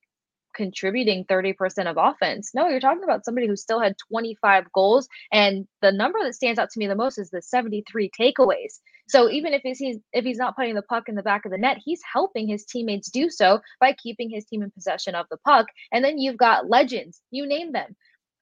[0.55, 1.55] contributing 30%
[1.89, 2.51] of offense.
[2.53, 5.07] No, you're talking about somebody who still had 25 goals.
[5.31, 8.79] And the number that stands out to me the most is the 73 takeaways.
[9.07, 11.57] So even if he's if he's not putting the puck in the back of the
[11.57, 15.37] net, he's helping his teammates do so by keeping his team in possession of the
[15.37, 15.65] puck.
[15.91, 17.95] And then you've got legends, you name them.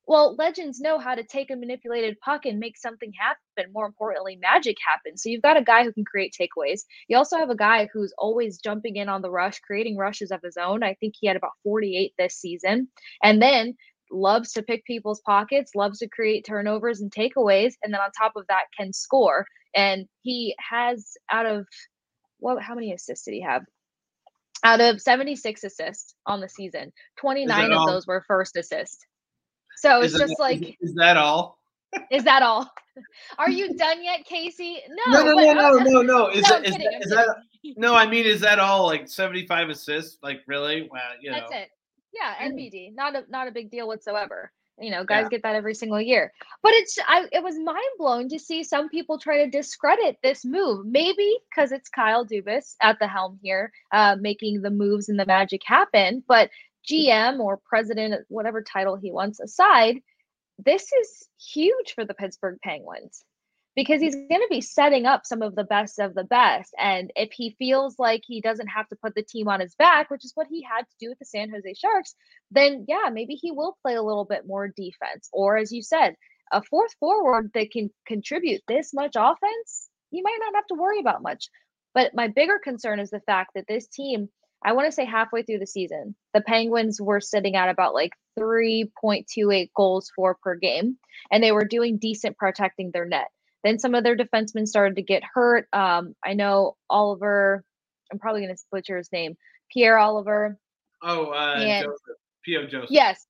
[0.07, 3.73] Well, legends know how to take a manipulated puck and make something happen.
[3.73, 5.17] More importantly, magic happen.
[5.17, 6.83] So you've got a guy who can create takeaways.
[7.09, 10.41] You also have a guy who's always jumping in on the rush, creating rushes of
[10.41, 10.81] his own.
[10.81, 12.87] I think he had about 48 this season.
[13.21, 13.75] And then
[14.09, 17.73] loves to pick people's pockets, loves to create turnovers and takeaways.
[17.83, 19.45] And then on top of that, can score.
[19.75, 21.67] And he has out of
[22.39, 23.63] what, how many assists did he have?
[24.63, 29.05] Out of 76 assists on the season, 29 of um, those were first assist.
[29.77, 31.59] So it's just like is, that all?
[32.11, 32.71] is that all?
[33.37, 34.79] Are you done yet, Casey?
[34.89, 36.27] No, no, no, no, no, no, no.
[36.29, 37.27] Is no, that, is, kidding, that, is that
[37.77, 37.95] no?
[37.95, 38.85] I mean, is that all?
[38.85, 40.17] Like seventy-five assists?
[40.21, 40.89] Like really?
[40.91, 41.37] Wow, you know.
[41.37, 41.69] That's it.
[42.13, 42.95] Yeah, NBD.
[42.95, 44.51] Not a not a big deal whatsoever.
[44.79, 45.29] You know, guys yeah.
[45.29, 46.31] get that every single year.
[46.61, 50.45] But it's I it was mind blowing to see some people try to discredit this
[50.45, 50.85] move.
[50.85, 55.25] Maybe because it's Kyle Dubas at the helm here, uh, making the moves and the
[55.25, 56.23] magic happen.
[56.27, 56.51] But
[56.89, 59.97] GM or president, whatever title he wants aside,
[60.57, 63.23] this is huge for the Pittsburgh Penguins
[63.75, 66.73] because he's going to be setting up some of the best of the best.
[66.79, 70.09] And if he feels like he doesn't have to put the team on his back,
[70.09, 72.15] which is what he had to do with the San Jose Sharks,
[72.49, 75.29] then yeah, maybe he will play a little bit more defense.
[75.31, 76.15] Or as you said,
[76.51, 80.99] a fourth forward that can contribute this much offense, you might not have to worry
[80.99, 81.49] about much.
[81.93, 84.29] But my bigger concern is the fact that this team
[84.67, 88.11] I want to say halfway through the season, the Penguins were sitting at about like
[88.37, 90.97] 3.28 goals for per game,
[91.31, 93.29] and they were doing decent protecting their net.
[93.63, 95.69] Then some of their defensemen started to get hurt.
[95.71, 97.61] Um, I know Olivier,
[98.11, 99.37] I'm probably going to butcher his name,
[99.71, 100.57] Pierre-Olivier.
[101.01, 102.17] Oh, uh, and, Joseph.
[102.43, 102.67] P.O.
[102.67, 102.91] Joseph.
[102.91, 103.25] Yes.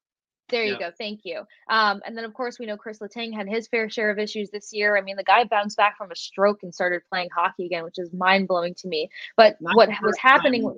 [0.50, 0.92] There you go.
[0.98, 1.42] Thank you.
[1.70, 4.50] Um, and then of course we know Chris Letang had his fair share of issues
[4.50, 4.98] this year.
[4.98, 7.98] I mean, the guy bounced back from a stroke and started playing hockey again, which
[7.98, 9.10] is mind blowing to me.
[9.36, 10.64] But not what was happening?
[10.64, 10.78] What,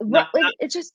[0.00, 0.92] not, like, it's just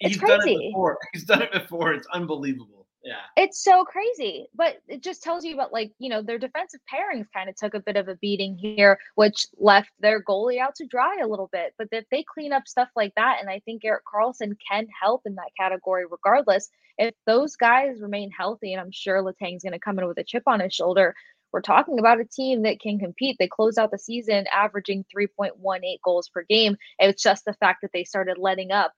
[0.00, 0.36] it's crazy.
[0.36, 0.98] Done it before.
[1.12, 1.92] He's done it before.
[1.92, 2.86] It's unbelievable.
[3.04, 3.20] Yeah.
[3.36, 4.46] It's so crazy.
[4.54, 7.74] But it just tells you about like, you know, their defensive pairings kind of took
[7.74, 11.48] a bit of a beating here, which left their goalie out to dry a little
[11.52, 11.74] bit.
[11.78, 15.22] But if they clean up stuff like that, and I think Erik Karlsson can help
[15.24, 19.98] in that category regardless, if those guys remain healthy, and I'm sure Letang's gonna come
[19.98, 21.14] in with a chip on his shoulder,
[21.52, 23.36] we're talking about a team that can compete.
[23.38, 26.76] They closed out the season averaging 3.18 goals per game.
[26.98, 28.92] It's just the fact that they started letting up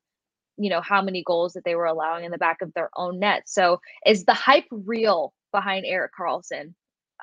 [0.59, 3.19] you know how many goals that they were allowing in the back of their own
[3.19, 3.45] net.
[3.47, 6.75] So is the hype real behind Erik Karlsson?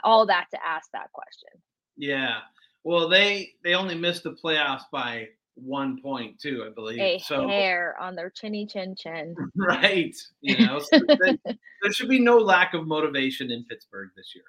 [0.04, 1.62] All that to ask that question.
[1.98, 2.40] Yeah.
[2.84, 7.00] Well, they they only missed the playoffs by one point too, I believe.
[7.00, 9.36] A so, hair on their chinny chin chin.
[9.56, 10.16] Right.
[10.42, 14.46] You know, so there should be no lack of motivation in Pittsburgh this year.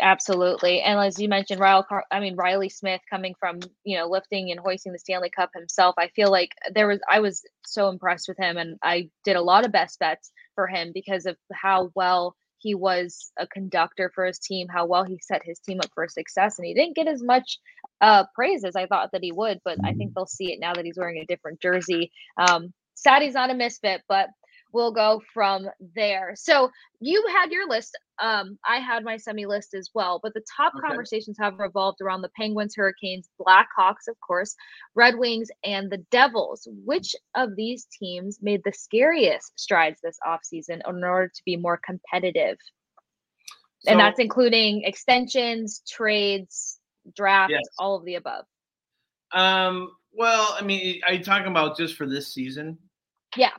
[0.00, 0.80] Absolutely.
[0.82, 4.60] And as you mentioned, Reilly, I mean, Reilly Smith coming from, you know, lifting and
[4.60, 5.94] hoisting the Stanley Cup himself.
[5.98, 9.42] I feel like there was, I was so impressed with him and I did a
[9.42, 14.26] lot of best bets for him because of how well he was a conductor for
[14.26, 16.58] his team, how well he set his team up for success.
[16.58, 17.58] And he didn't get as much
[18.00, 20.74] uh, praise as I thought that he would, but I think they'll see it now
[20.74, 22.12] that he's wearing a different jersey.
[22.36, 24.28] Um, sad he's not a misfit, but
[24.72, 26.32] we'll go from there.
[26.36, 27.96] So you had your list.
[28.20, 30.86] Um, I had my semi list as well, but the top okay.
[30.86, 34.54] conversations have revolved around the Penguins, Hurricanes, Blackhawks, of course,
[34.94, 36.68] Red Wings, and the Devils.
[36.84, 41.80] Which of these teams made the scariest strides this offseason in order to be more
[41.84, 42.58] competitive?
[43.80, 46.78] So, and that's including extensions, trades,
[47.14, 47.62] drafts, yes.
[47.78, 48.44] all of the above.
[49.30, 52.78] Um, well, I mean, are you talking about just for this season?
[53.36, 53.50] Yeah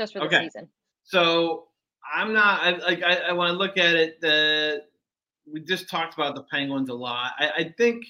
[0.00, 0.44] just for the okay.
[0.44, 0.68] season.
[1.04, 1.68] So
[2.12, 4.82] I'm not I, like I, I when I look at it, the
[5.50, 7.32] we just talked about the Penguins a lot.
[7.38, 8.04] I, I think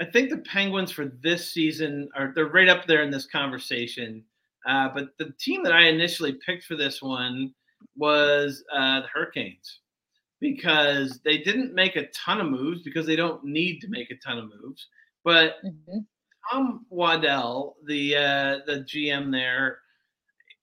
[0.00, 4.24] I think the Penguins for this season are they're right up there in this conversation.
[4.66, 7.54] Uh, but the team that I initially picked for this one
[7.96, 9.80] was uh, the Hurricanes
[10.40, 14.16] because they didn't make a ton of moves because they don't need to make a
[14.16, 14.86] ton of moves.
[15.24, 15.98] But mm-hmm.
[16.50, 19.78] Tom Waddell, the uh, the GM there,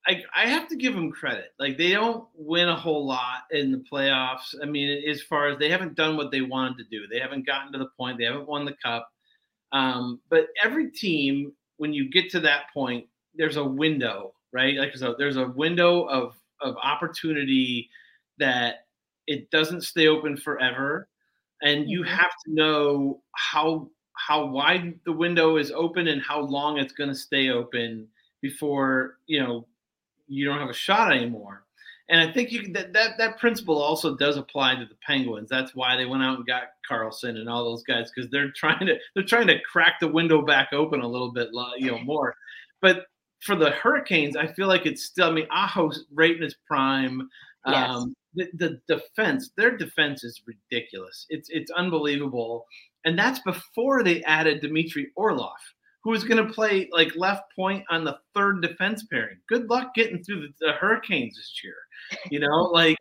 [0.07, 1.53] I, I have to give them credit.
[1.59, 4.53] Like they don't win a whole lot in the playoffs.
[4.61, 7.45] I mean, as far as they haven't done what they wanted to do, they haven't
[7.45, 8.17] gotten to the point.
[8.17, 9.09] They haven't won the cup.
[9.71, 14.77] Um, but every team, when you get to that point, there's a window, right?
[14.77, 17.89] Like so, there's a window of of opportunity
[18.37, 18.85] that
[19.27, 21.09] it doesn't stay open forever,
[21.61, 22.15] and you mm-hmm.
[22.15, 27.09] have to know how how wide the window is open and how long it's going
[27.09, 28.07] to stay open
[28.41, 29.67] before you know
[30.27, 31.63] you don't have a shot anymore.
[32.07, 35.49] And I think you that, that that principle also does apply to the Penguins.
[35.49, 38.85] That's why they went out and got Karlsson and all those guys because they're trying
[38.85, 42.35] to they're trying to crack the window back open a little bit, you know, more.
[42.81, 43.05] But
[43.39, 45.29] for the Hurricanes, I feel like it's still.
[45.29, 47.27] I mean, Aho's right in his prime.
[47.65, 47.89] Yes.
[47.89, 51.25] Um, the, the defense, their defense is ridiculous.
[51.29, 52.65] It's it's unbelievable,
[53.05, 55.57] and that's before they added Dmitry Orlov
[56.05, 59.37] who is going to play like left point on the third defense pairing.
[59.49, 61.73] Good luck getting through the, the Hurricanes this year.
[62.29, 62.95] You know, like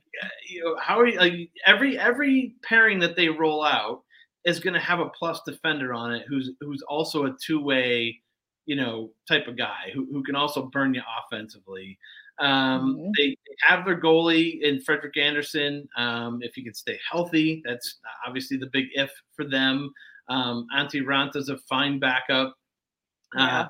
[0.49, 4.03] you know, how are you, like every every pairing that they roll out
[4.47, 8.19] is going to have a plus defender on it who's who's also a two way,
[8.65, 11.99] you know, type of guy who, who can also burn you offensively.
[12.41, 13.11] Um, mm-hmm.
[13.19, 13.37] they,
[13.69, 15.89] have their goalie in Frederik Andersen.
[15.97, 19.93] Um, if he can stay healthy, that's obviously the big if for them.
[20.29, 22.57] Um, Antti Raanta's a fine backup.
[23.37, 23.61] Yeah.
[23.61, 23.69] Uh,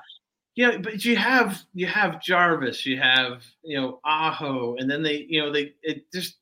[0.55, 5.25] yeah, but you have you have Jarvis, you have you know Aho, and then they
[5.27, 6.37] you know they it just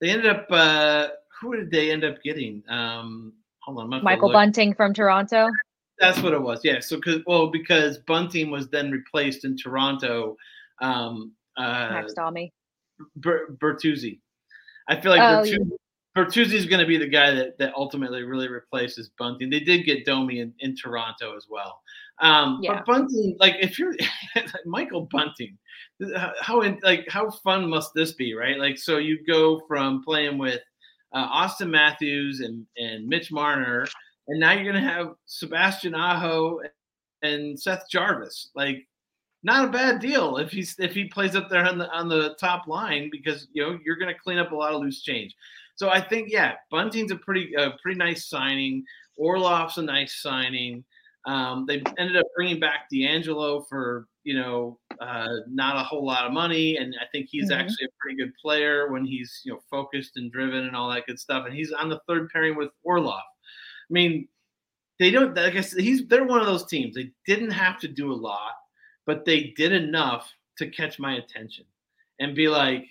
[0.00, 1.08] they ended up uh
[1.40, 2.62] who did they end up getting?
[2.68, 5.48] Um, hold on, Michael Bunting from Toronto.
[5.98, 6.60] That's what it was.
[6.64, 6.80] Yeah.
[6.80, 10.36] So because well because Bunting was then replaced in Toronto.
[10.80, 12.52] Um, uh, Max Domi.
[13.16, 14.18] Ber- Bertuzzi.
[14.88, 15.76] I feel like oh, Bertuzzi, yeah.
[16.16, 19.50] Bertuzzi is going to be the guy that, that ultimately really replaces Bunting.
[19.50, 21.80] They did get Domi in, in Toronto as well.
[22.22, 22.76] Um, yeah.
[22.76, 23.94] But Bunting, like if you're
[24.66, 25.58] Michael Bunting,
[26.40, 28.58] how like how fun must this be, right?
[28.58, 30.60] Like so you go from playing with
[31.12, 33.86] uh, Auston Matthews and and Mitch Marner,
[34.28, 36.60] and now you're gonna have Sebastian Aho
[37.22, 38.50] and Seth Jarvis.
[38.54, 38.86] Like
[39.42, 42.34] not a bad deal if he's if he plays up there on the on the
[42.38, 45.34] top line because you know you're going to clean up a lot of loose change.
[45.74, 48.84] So I think yeah, Bunting's a pretty a pretty nice signing.
[49.16, 50.84] Orlov's a nice signing.
[51.26, 56.26] Um, they ended up bringing back DeAngelo for you know uh, not a whole lot
[56.26, 57.60] of money, and I think he's mm-hmm.
[57.60, 61.06] actually a pretty good player when he's you know focused and driven and all that
[61.06, 61.46] good stuff.
[61.46, 63.20] And he's on the third pairing with Orlov.
[63.20, 64.28] I mean,
[64.98, 65.36] they don't.
[65.38, 66.94] I guess he's they're one of those teams.
[66.94, 68.52] They didn't have to do a lot,
[69.06, 71.64] but they did enough to catch my attention
[72.20, 72.84] and be like,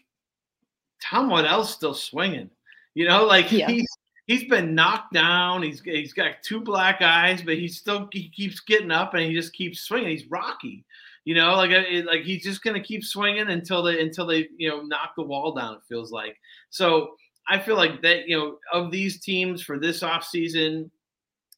[1.02, 2.50] Tom Waddell's still swinging.
[2.94, 3.68] You know, like yeah.
[3.68, 3.88] he's
[4.32, 5.64] he's been knocked down.
[5.64, 9.34] He's he's got two black eyes, but he still he keeps getting up and he
[9.34, 10.10] just keeps swinging.
[10.10, 10.86] He's Rocky.
[11.26, 11.72] You know, like
[12.06, 15.54] like he's just gonna keep swinging until they until they you know knock the wall
[15.54, 15.76] down.
[15.76, 16.38] It feels like
[16.70, 17.16] so.
[17.50, 20.90] I feel like that you know of these teams for this off season,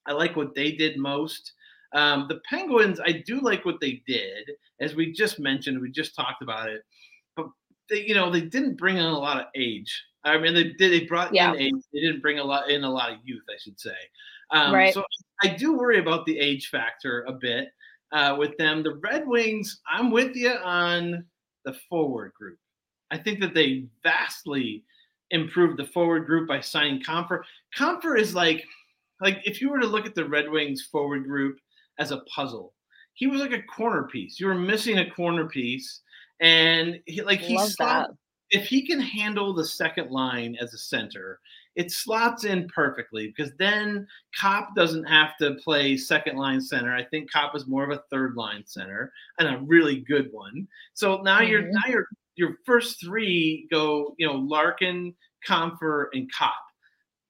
[0.05, 1.53] I like what they did most.
[1.93, 4.49] Um, the Penguins, I do like what they did,
[4.81, 5.79] as we just mentioned.
[5.79, 6.83] We just talked about it,
[7.89, 10.03] they, you know, they didn't bring in a lot of age.
[10.23, 10.91] I mean, they did.
[10.91, 11.53] They brought yeah.
[11.53, 11.83] in age.
[11.93, 13.95] They didn't bring a lot in a lot of youth, I should say.
[14.51, 14.93] Um, right.
[14.93, 15.03] So
[15.43, 17.69] I do worry about the age factor a bit
[18.11, 18.83] uh, with them.
[18.83, 21.25] The Red Wings, I'm with you on
[21.65, 22.57] the forward group.
[23.11, 24.83] I think that they vastly
[25.31, 27.41] improved the forward group by signing Compher.
[27.77, 28.63] Compher is like,
[29.21, 31.57] like if you were to look at the Red Wings forward group
[31.99, 32.73] as a puzzle,
[33.13, 34.39] he was like a corner piece.
[34.39, 36.01] You were missing a corner piece,
[36.43, 37.57] and he, like he
[38.51, 41.39] if he can handle the second line as a center,
[41.75, 44.05] it slots in perfectly because then
[44.39, 46.93] Copp doesn't have to play second line center.
[46.93, 50.67] I think Copp is more of a third line center and a really good one.
[50.93, 51.49] So now mm-hmm.
[51.49, 55.15] you're now your your first three go, you know, Larkin,
[55.47, 56.53] Compher, and Copp.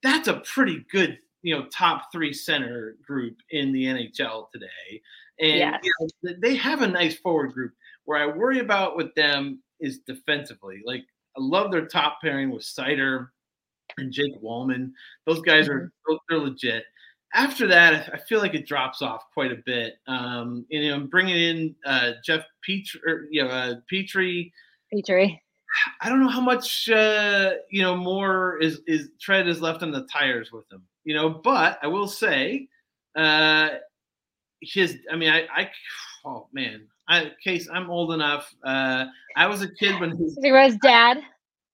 [0.02, 5.02] That's a pretty good, you know, top three center group in the NHL today.
[5.39, 5.80] And yes.
[5.84, 5.91] you
[6.23, 7.73] know, they have a nice forward group.
[8.06, 10.82] Where I worry about with them is defensively.
[10.86, 11.04] Like
[11.38, 13.30] I love their top pairing with Seider
[13.98, 14.92] and Jake Walman.
[15.26, 16.16] Those guys are mm-hmm.
[16.30, 16.86] they're legit.
[17.36, 19.96] After that, I feel like it drops off quite a bit.
[20.08, 24.52] Um, you know, bringing in uh, Jeff Petry, or, you know, uh, Petry.
[24.94, 25.39] Petry.
[26.02, 29.92] I don't know how much uh, you know more is is tread is left on
[29.92, 30.84] the tires with him.
[31.04, 32.68] You know, but I will say,
[33.16, 33.70] uh,
[34.62, 35.00] his.
[35.12, 35.72] I mean, I, I
[36.26, 38.54] oh man, I, Case, I'm old enough.
[38.63, 41.22] Uh, I was a kid when his, he was dad.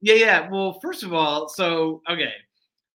[0.01, 0.49] Yeah, yeah.
[0.49, 2.33] Well, first of all, so okay,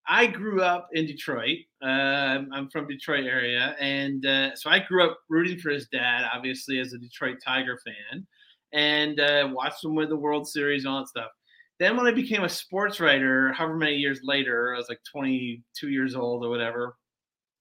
[0.07, 1.59] I grew up in Detroit.
[1.83, 6.29] Uh, I'm from Detroit area, and uh, so I grew up rooting for his dad,
[6.33, 8.27] obviously as a Detroit Tiger fan,
[8.73, 11.31] and uh, watched him win the World Series and all that stuff.
[11.79, 15.89] Then when I became a sports writer, however many years later, I was like 22
[15.89, 16.97] years old or whatever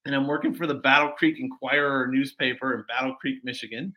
[0.06, 3.94] and I'm working for the Battle Creek Enquirer newspaper in Battle Creek, Michigan,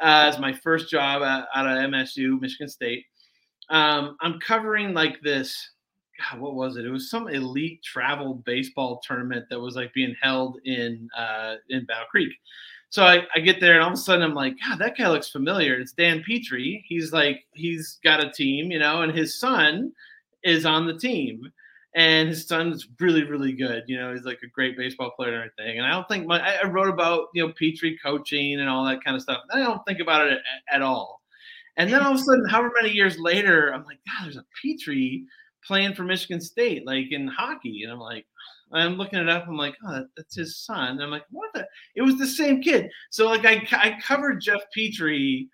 [0.00, 3.06] uh, as my first job out of MSU, Michigan State.
[3.70, 5.70] Um, I'm covering like this.
[6.18, 6.86] God, what was it?
[6.86, 11.84] It was some elite travel baseball tournament that was like being held in uh, in
[11.84, 12.32] Battle Creek.
[12.88, 15.08] So I, I get there and all of a sudden I'm like, God, that guy
[15.08, 15.74] looks familiar.
[15.74, 16.82] It's Dan Petry.
[16.86, 19.92] He's like, he's got a team, you know, and his son
[20.44, 21.52] is on the team
[21.96, 25.50] and his son's really really good you know he's like a great baseball player and
[25.50, 25.78] everything.
[25.78, 29.02] And i don't think my i wrote about you know petry coaching and all that
[29.02, 31.22] kind of stuff i don't think about it at, at all.
[31.78, 34.44] And then all of a sudden however many years later i'm like god there's a
[34.62, 35.24] Petry
[35.66, 37.82] playing for michigan state like in hockey.
[37.82, 38.26] And i'm like
[38.72, 40.90] i'm looking it up i'm like oh that's his son.
[40.90, 42.90] And i'm like what the it was the same kid.
[43.10, 45.48] So like i, I covered jeff Petry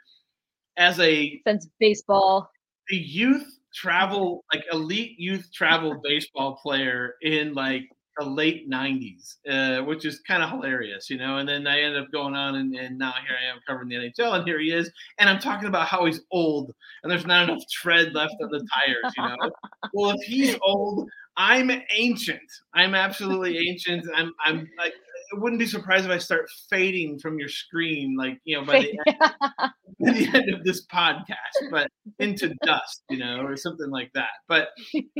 [0.77, 2.51] as a since baseball.
[2.89, 7.85] The youth travel like elite youth travel baseball player in like
[8.19, 12.03] the late 90s uh, which is kind of hilarious you know and then i ended
[12.03, 14.71] up going on and, and now here i am covering the nhl and here he
[14.71, 18.51] is and i'm talking about how he's old and there's not enough tread left on
[18.51, 19.51] the tires you know?
[19.95, 22.41] Well if he's old i'm ancient.
[22.75, 24.07] I'm absolutely ancient.
[24.15, 24.95] I'm i'm like
[25.35, 28.91] wouldn't be surprised if I start fading from your screen, like you know, by the,
[28.91, 29.19] end,
[30.01, 34.31] by the end of this podcast, but into dust, you know, or something like that.
[34.49, 34.69] But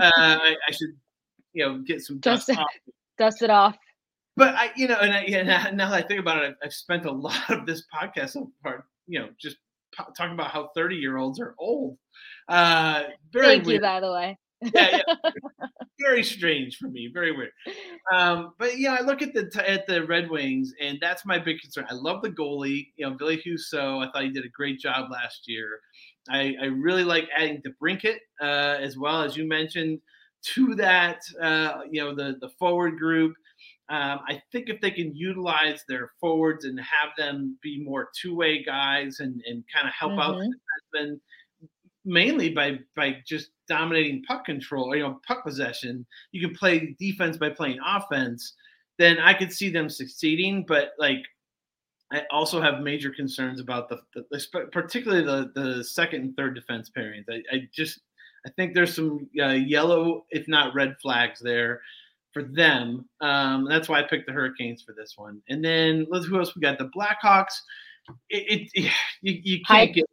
[0.01, 0.91] uh, I, I, should,
[1.53, 2.69] you know, get some dust, dust off.
[3.19, 3.77] Dust it off.
[4.37, 6.73] But I, you know, and I, yeah, now that I think about it, I've, I've
[6.73, 9.59] spent a lot of this podcast so far, you know, just
[10.17, 11.99] talking about how 30 year olds are old.
[12.49, 13.75] Uh, very Thank weird.
[13.77, 14.39] you, by the way
[14.75, 15.31] yeah, yeah.
[16.01, 17.51] very strange for me, very weird.
[18.13, 21.61] Um, but yeah, I look at the at the Red Wings, and that's my big
[21.61, 21.87] concern.
[21.91, 24.07] I love the goalie, you know, Ville Husso.
[24.07, 25.81] I thought he did a great job last year.
[26.29, 30.01] I, I really like adding DeBrincat uh, as well as you mentioned
[30.55, 31.21] to that.
[31.41, 33.35] Uh, you know, the the forward group.
[33.89, 38.35] Um, I think if they can utilize their forwards and have them be more two
[38.35, 40.21] way guys and, and kind of help mm-hmm.
[40.21, 41.21] out the defensemen,
[42.05, 46.05] mainly by by just dominating puck control, or, you know, puck possession.
[46.33, 48.53] You can play defense by playing offense.
[48.99, 50.67] Then I could see them succeeding.
[50.69, 51.23] But like,
[52.13, 56.91] I also have major concerns about the, the particularly the the second and third defense
[56.95, 57.25] pairings.
[57.31, 58.01] I, I just
[58.47, 61.81] I think there's some uh, yellow, if not red flags there
[62.33, 63.09] for them.
[63.23, 65.41] Um, that's why I picked the Hurricanes for this one.
[65.49, 66.77] And then let's who else we got?
[66.77, 67.55] The Blackhawks.
[68.29, 68.93] It, it,
[69.23, 70.05] you, you can't get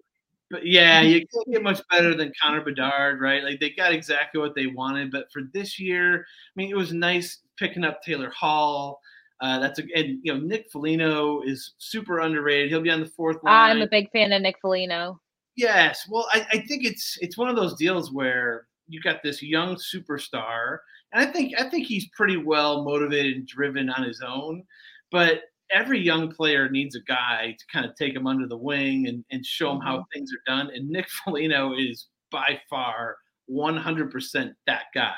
[0.50, 3.44] but yeah, you can't get much better than Connor Bedard, right?
[3.44, 5.12] Like they got exactly what they wanted.
[5.12, 9.00] But for this year, I mean, it was nice picking up Taylor Hall.
[9.42, 12.70] Uh, that's a and you know Nick Foligno is super underrated.
[12.70, 13.72] He'll be on the fourth line.
[13.72, 15.20] I'm a big fan of Nick Foligno.
[15.56, 19.42] Yes, well, I, I think it's it's one of those deals where you got this
[19.42, 20.80] young superstar,
[21.14, 24.64] and I think I think he's pretty well motivated and driven on his own.
[25.12, 29.08] But every young player needs a guy to kind of take him under the wing
[29.08, 30.04] and, and show him how mm-hmm.
[30.14, 30.70] things are done.
[30.74, 33.18] And Nick Foligno is by far
[33.52, 35.16] 100% that guy.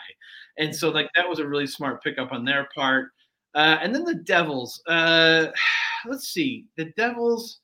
[0.57, 3.09] And so, like, that was a really smart pickup on their part.
[3.53, 4.81] Uh, and then the Devils.
[4.87, 5.47] Uh,
[6.05, 6.65] let's see.
[6.77, 7.59] The Devils,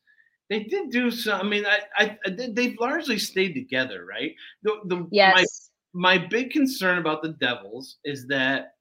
[0.50, 1.42] they did do some.
[1.42, 4.34] I mean, I, I, they've largely stayed together, right?
[4.64, 5.72] The, the, yes.
[5.94, 8.74] My, my big concern about the Devils is that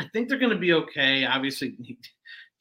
[0.00, 1.24] I think they're going to be okay.
[1.24, 1.76] Obviously,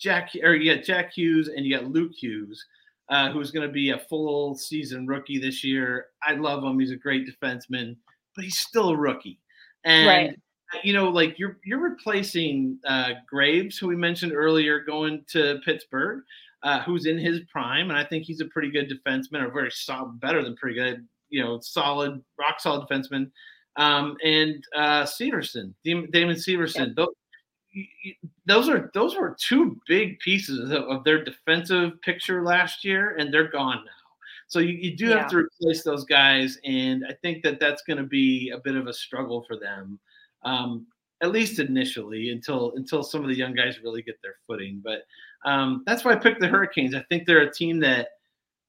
[0.01, 2.65] Jack or you got Jack Hughes and you got Luke Hughes,
[3.09, 6.07] uh, who's going to be a full season rookie this year.
[6.23, 7.95] I love him; he's a great defenseman,
[8.35, 9.39] but he's still a rookie.
[9.85, 10.39] And right.
[10.83, 16.23] you know, like you're you're replacing uh, Graves, who we mentioned earlier, going to Pittsburgh,
[16.63, 19.71] uh, who's in his prime, and I think he's a pretty good defenseman, or very
[19.71, 21.07] solid, better than pretty good.
[21.29, 23.31] You know, solid, rock solid defenseman.
[23.77, 26.87] Um, and uh, Severson, Damon Severson.
[26.87, 27.15] Yep those
[28.49, 33.49] are those were two big pieces of, of, their defensive picture last year, and they're
[33.49, 33.91] gone now.
[34.47, 35.19] So you, you do yeah.
[35.19, 38.75] have to replace those guys, and I think that that's going to be a bit
[38.75, 39.99] of a struggle for them,
[40.43, 40.85] um,
[41.21, 44.81] at least initially, until until some of the young guys really get their footing.
[44.83, 45.03] But
[45.45, 46.95] um, that's why I picked the Hurricanes.
[46.95, 48.09] I think they're a team that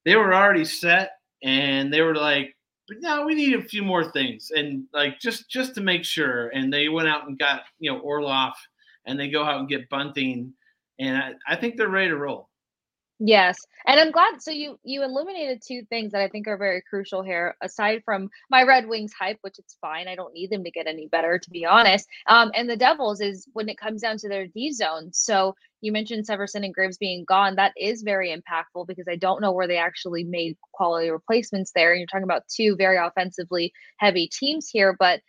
[0.05, 2.55] they were already set, and they were like,
[2.87, 6.49] but no, we need a few more things, and like just just to make sure.
[6.49, 8.53] And they went out and got you know Orlov
[9.05, 10.53] and they go out and get bunting,
[10.99, 12.49] and I, I think they're ready to roll.
[13.25, 14.41] Yes, and I'm glad.
[14.41, 17.55] So you you illuminated two things that I think are very crucial here.
[17.61, 20.87] Aside from my Red Wings hype, which it's fine, I don't need them to get
[20.87, 22.07] any better, to be honest.
[22.27, 25.13] Um, and the Devils is when it comes down to their D zone.
[25.13, 27.55] So you mentioned Severson and Graves being gone.
[27.55, 31.91] That is very impactful because I don't know where they actually made quality replacements there.
[31.91, 35.21] And you're talking about two very offensively heavy teams here, but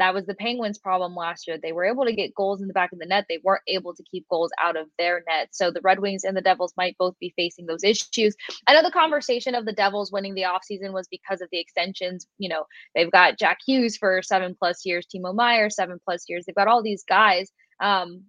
[0.00, 1.58] that was the Penguins' problem last year.
[1.62, 3.26] They were able to get goals in the back of the net.
[3.28, 5.48] They weren't able to keep goals out of their net.
[5.52, 8.34] So the Red Wings and the Devils might both be facing those issues.
[8.66, 12.26] I know the conversation of the Devils winning the offseason was because of the extensions.
[12.38, 16.44] You know, they've got Jack Hughes for seven plus years, Timo Meier, seven plus years.
[16.46, 17.52] They've got all these guys.
[17.80, 18.24] Um,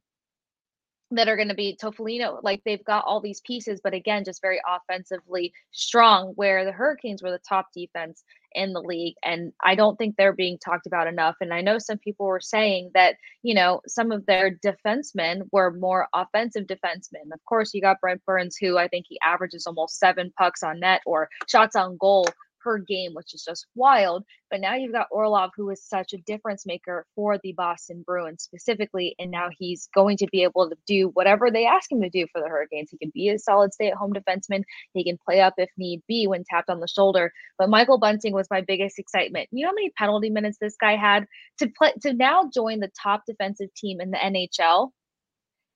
[1.11, 2.39] that are going to be Toffolino.
[2.41, 6.33] Like they've got all these pieces, but again, just very offensively strong.
[6.35, 10.33] Where the Hurricanes were the top defense in the league, and I don't think they're
[10.33, 11.35] being talked about enough.
[11.41, 15.71] And I know some people were saying that you know some of their defensemen were
[15.71, 17.31] more offensive defensemen.
[17.33, 20.79] Of course, you got Brent Burns, who I think he averages almost seven pucks on
[20.79, 22.27] net or shots on goal
[22.63, 24.23] per game, which is just wild.
[24.49, 28.43] But now you've got Orlov, who is such a difference maker for the Boston Bruins
[28.43, 29.15] specifically.
[29.19, 32.27] And now he's going to be able to do whatever they ask him to do
[32.31, 32.89] for the Hurricanes.
[32.91, 34.63] He can be a solid stay at home defenseman.
[34.93, 37.31] He can play up if need be when tapped on the shoulder.
[37.57, 39.49] But Michael Bunting was my biggest excitement.
[39.51, 41.25] You know how many penalty minutes this guy had
[41.59, 44.91] to play to now join the top defensive team in the NHL?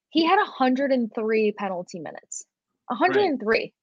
[0.10, 2.46] He had 103 penalty minutes.
[2.88, 3.60] 103.
[3.60, 3.74] Right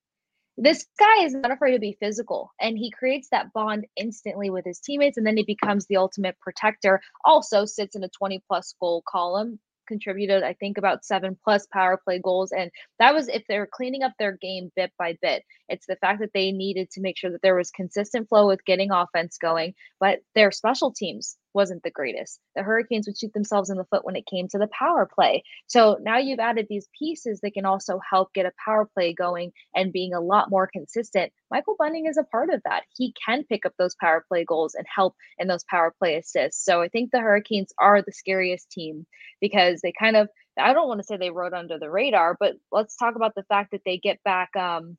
[0.56, 4.64] this guy is not afraid to be physical and he creates that bond instantly with
[4.64, 7.00] his teammates and then he becomes the ultimate protector.
[7.24, 12.00] Also sits in a 20 plus goal column contributed i think about seven plus power
[12.04, 15.42] play goals and that was if they're cleaning up their game bit by bit.
[15.68, 18.64] It's the fact that they needed to make sure that there was consistent flow with
[18.64, 22.40] getting offense going but their special teams wasn't the greatest.
[22.56, 25.42] The Hurricanes would shoot themselves in the foot when it came to the power play.
[25.66, 29.52] So now you've added these pieces that can also help get a power play going
[29.74, 31.32] and being a lot more consistent.
[31.50, 32.82] Michael Bunting is a part of that.
[32.96, 36.64] He can pick up those power play goals and help in those power play assists.
[36.64, 39.06] So I think the Hurricanes are the scariest team
[39.40, 40.28] because they kind of
[40.58, 43.44] I don't want to say they rode under the radar, but let's talk about the
[43.44, 44.96] fact that they get back um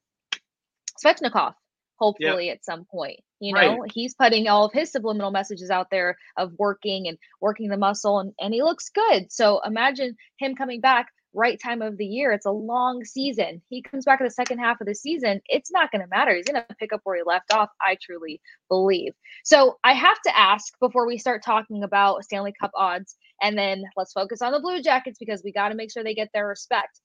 [1.03, 1.53] Svechnikov
[1.97, 2.57] hopefully yep.
[2.57, 3.19] at some point.
[3.39, 3.91] You know, right.
[3.93, 8.19] he's putting all of his subliminal messages out there of working and working the muscle
[8.19, 9.31] and, and he looks good.
[9.31, 12.31] So imagine him coming back right time of the year.
[12.31, 13.61] It's a long season.
[13.69, 15.41] He comes back in the second half of the season.
[15.47, 16.35] It's not going to matter.
[16.35, 17.69] He's going to pick up where he left off.
[17.81, 18.39] I truly
[18.69, 19.13] believe.
[19.43, 23.83] So I have to ask before we start talking about Stanley Cup odds, and then
[23.97, 26.47] let's focus on the Blue Jackets because we got to make sure they get their
[26.47, 27.01] respect.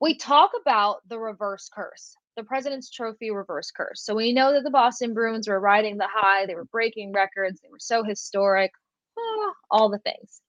[0.00, 4.02] we talk about the reverse curse, the President's Trophy reverse curse.
[4.02, 7.60] So we know that the Boston Bruins were riding the high, they were breaking records,
[7.60, 8.72] they were so historic,
[9.18, 10.40] ah, all the things.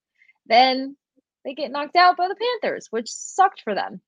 [0.45, 0.95] Then
[1.43, 3.99] they get knocked out by the Panthers, which sucked for them.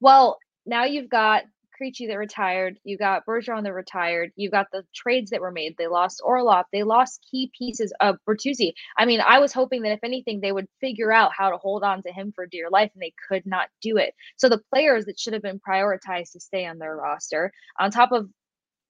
[0.00, 1.42] Well, now you've got
[1.80, 2.78] Krejci that retired.
[2.84, 4.32] You got Bergeron that retired.
[4.36, 5.76] You got the trades that were made.
[5.76, 6.66] They lost Orlov.
[6.72, 8.72] They lost key pieces of Bertuzzi.
[8.96, 11.82] I mean, I was hoping that if anything, they would figure out how to hold
[11.82, 14.14] on to him for dear life, and they could not do it.
[14.36, 18.12] So the players that should have been prioritized to stay on their roster, on top
[18.12, 18.28] of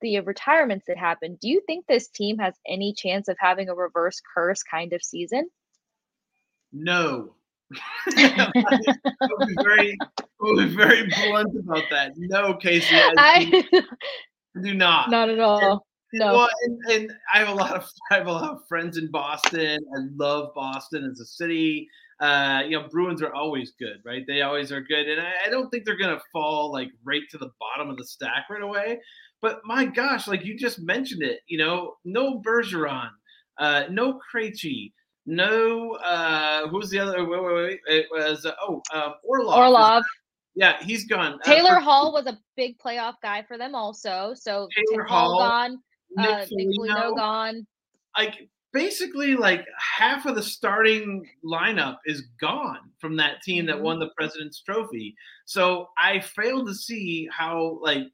[0.01, 3.75] the retirements that happened, do you think this team has any chance of having a
[3.75, 5.49] reverse curse kind of season?
[6.73, 7.35] No.
[8.17, 9.97] I'll be very,
[10.41, 12.13] be very blunt about that.
[12.17, 15.11] No, Casey, I, I do not.
[15.11, 15.87] Not at all.
[16.13, 16.33] No.
[16.33, 19.11] Well, and, and, I have a lot of I have a lot of friends in
[19.11, 19.79] Boston.
[19.97, 21.89] I love Boston as a city.
[22.21, 24.23] Uh, you know, Bruins are always good, right?
[24.27, 27.39] They always are good, and I, I don't think they're gonna fall like right to
[27.39, 29.01] the bottom of the stack right away.
[29.43, 33.11] But my gosh, like you just mentioned it, you know, no Bergeron,
[33.59, 34.93] uh, no Krejci,
[35.27, 37.25] no, uh, who's the other?
[37.29, 37.81] Wait, wait, wait.
[37.87, 39.59] It was uh, oh um, Orlov.
[39.59, 40.03] Orlov.
[40.55, 41.35] Yeah, he's gone.
[41.35, 44.35] Uh, Taylor uh, Hall was a big playoff guy for them also.
[44.35, 45.79] So Taylor Hall gone.
[46.17, 47.67] Nick, uh, Nick gone.
[48.17, 53.85] Like basically, like half of the starting lineup is gone from that team that mm-hmm.
[53.85, 55.15] won the President's Trophy.
[55.47, 58.05] So I fail to see how, like,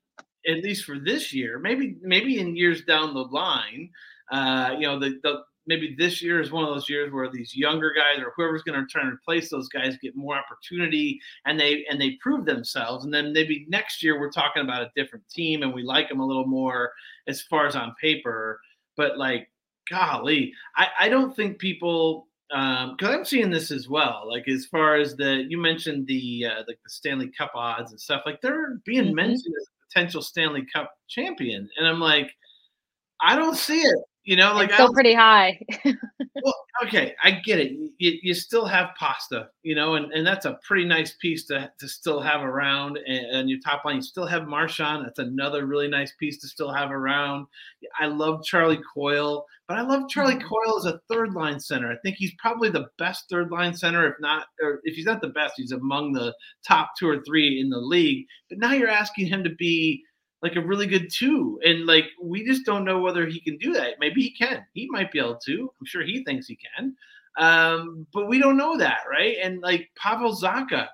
[0.46, 3.90] at least for this year, maybe maybe in years down the line,
[4.32, 7.56] uh, you know, the, the maybe this year is one of those years where these
[7.56, 11.58] younger guys or whoever's going to try and replace those guys get more opportunity and
[11.58, 13.04] they and they prove themselves.
[13.04, 16.18] And then maybe next year we're talking about a different team and we like them
[16.18, 16.92] a little more
[17.28, 18.60] as far as on paper.
[18.96, 19.48] But like
[19.90, 24.22] golly i i don't think people um because i'm seeing this as well.
[24.26, 28.00] Like as far as the you mentioned the uh, like the stanley cup odds and
[28.00, 29.14] stuff like they're being mm-hmm.
[29.16, 31.68] mentioned as a potential stanley cup champion.
[31.76, 32.30] And i'm like
[33.20, 35.58] i don't see it you know, like it's still pretty high.
[35.84, 36.54] well,
[36.84, 37.72] okay, I get it.
[37.98, 41.70] You, you still have pasta, you know, and, and that's a pretty nice piece to,
[41.78, 42.98] to still have around.
[42.98, 45.04] And, and your top line, you still have Marchand.
[45.04, 47.46] That's another really nice piece to still have around.
[47.98, 50.48] I love Charlie Coyle, but I love Charlie mm-hmm.
[50.48, 51.90] Coyle as a third line center.
[51.90, 55.22] I think he's probably the best third line center, if not, or if he's not
[55.22, 56.34] the best, he's among the
[56.66, 58.26] top two or three in the league.
[58.50, 60.04] But now you're asking him to be
[60.42, 61.60] like a really good two.
[61.64, 63.94] And like we just don't know whether he can do that.
[63.98, 64.64] Maybe he can.
[64.72, 65.72] He might be able to.
[65.80, 66.96] I'm sure he thinks he can.
[67.38, 69.36] Um, but we don't know that, right?
[69.42, 70.88] And like Pavel Zacha,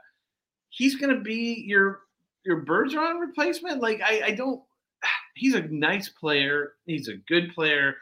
[0.68, 2.01] he's gonna be your
[2.44, 3.80] your Bergeron replacement.
[3.80, 4.62] Like I, I don't
[5.34, 7.97] he's a nice player, he's a good player.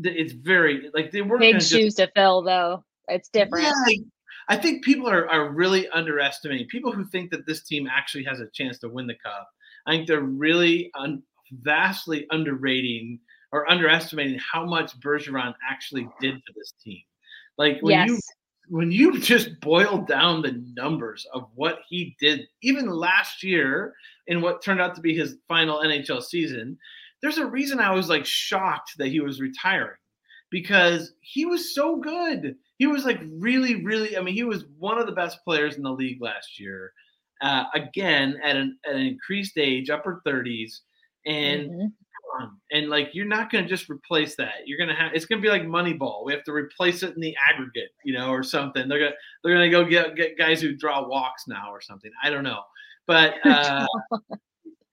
[0.00, 2.84] It's very like they were big shoes just, to fill though.
[3.08, 3.64] It's different.
[3.64, 4.00] Yeah, like,
[4.50, 8.40] I think people are, are really underestimating people who think that this team actually has
[8.40, 9.48] a chance to win the cup
[9.88, 11.22] I think they're really un-
[11.62, 13.18] vastly underrating
[13.52, 17.00] or underestimating how much Bergeron actually did for this team.
[17.56, 18.08] Like when yes.
[18.08, 18.18] you
[18.68, 23.94] when you just boil down the numbers of what he did, even last year
[24.26, 26.76] in what turned out to be his final NHL season,
[27.22, 29.96] there's a reason I was like shocked that he was retiring
[30.50, 32.56] because he was so good.
[32.76, 34.18] He was like really, really.
[34.18, 36.92] I mean, he was one of the best players in the league last year
[37.40, 40.80] uh, again at an, at an increased age, upper 30s,
[41.26, 42.44] and mm-hmm.
[42.72, 44.66] and like you're not going to just replace that.
[44.66, 46.24] You're going to have it's going to be like Moneyball.
[46.24, 48.88] We have to replace it in the aggregate, you know, or something.
[48.88, 52.10] They're gonna they're gonna go get get guys who draw walks now or something.
[52.22, 52.62] I don't know,
[53.06, 53.34] but.
[53.44, 53.86] Uh,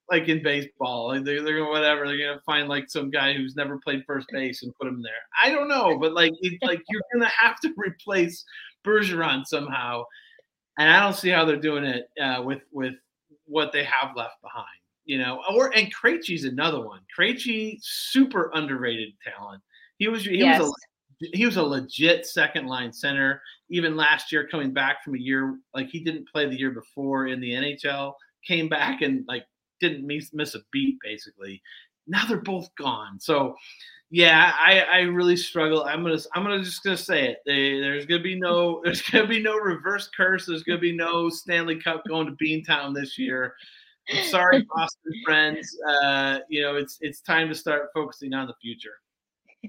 [0.10, 2.08] like in baseball, they're, they're gonna whatever.
[2.08, 5.14] They're gonna find like some guy who's never played first base and put him there.
[5.42, 8.44] I don't know, but like it, like you're gonna have to replace
[8.86, 10.04] Bergeron somehow,
[10.78, 12.96] and I don't see how they're doing it uh, with with
[13.46, 14.66] what they have left behind.
[15.06, 17.02] You know, or and Krejci's another one.
[17.18, 19.62] Krejci, super underrated talent.
[19.98, 20.60] He was he yes.
[20.60, 20.74] was a
[21.34, 23.42] he was a legit second line center.
[23.70, 27.28] Even last year, coming back from a year like he didn't play the year before
[27.28, 28.14] in the NHL,
[28.46, 29.44] came back and like
[29.80, 31.62] didn't miss, miss a beat basically.
[32.08, 33.20] Now they're both gone.
[33.20, 33.56] So
[34.16, 35.84] yeah, I, I really struggle.
[35.84, 37.40] I'm gonna I'm gonna just gonna say it.
[37.46, 40.46] They, there's gonna be no there's gonna be no reverse curse.
[40.46, 43.56] There's gonna be no Stanley Cup going to Beantown this year.
[44.10, 45.78] I'm sorry, Boston friends.
[45.86, 48.94] Uh, you know, it's it's time to start focusing on the future.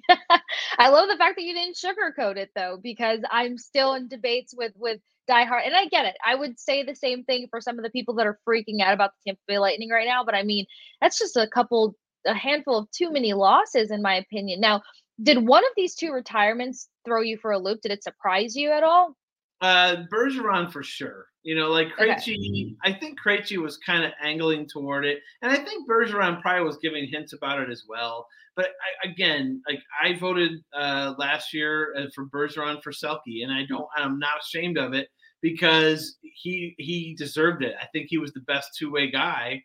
[0.78, 4.55] I love the fact that you didn't sugarcoat it though, because I'm still in debates
[4.57, 6.14] with with diehard, and I get it.
[6.24, 8.94] I would say the same thing for some of the people that are freaking out
[8.94, 10.66] about the Tampa Bay Lightning right now, but I mean,
[11.01, 11.97] that's just a couple
[12.27, 14.61] a handful of too many losses, in my opinion.
[14.61, 14.83] Now,
[15.22, 17.81] did one of these two retirements throw you for a loop?
[17.81, 19.16] Did it surprise you at all?
[19.61, 21.27] Uh, Bergeron for sure.
[21.43, 22.74] You know, like Krejci, okay.
[22.85, 26.77] I think Krejci was kind of angling toward it, and I think Bergeron probably was
[26.79, 28.27] giving hints about it as well.
[28.57, 28.70] But
[29.05, 33.64] I, again, like I voted uh, last year uh, for Bergeron for Selke, and I
[33.64, 35.09] don't, I'm not ashamed of it
[35.41, 37.77] because he he deserved it.
[37.81, 39.62] I think he was the best two way guy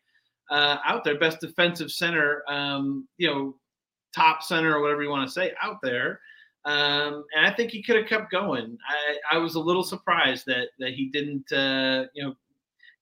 [0.52, 3.56] uh, out there, best defensive center, um, you know,
[4.14, 6.20] top center or whatever you want to say out there.
[6.66, 8.78] Um, and I think he could have kept going.
[8.88, 12.36] I, I was a little surprised that that he didn't, uh, you know,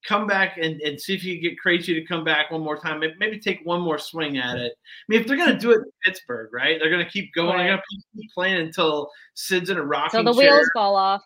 [0.07, 3.01] come back and, and see if you get Krejci to come back one more time.
[3.19, 4.71] Maybe take one more swing at it.
[4.71, 6.77] I mean, if they're going to do it in Pittsburgh, right?
[6.79, 7.55] They're going to keep going.
[7.55, 7.67] Right.
[7.67, 10.55] They're going to keep playing until Sid's in a rocking Until the chair.
[10.55, 11.23] wheels fall off.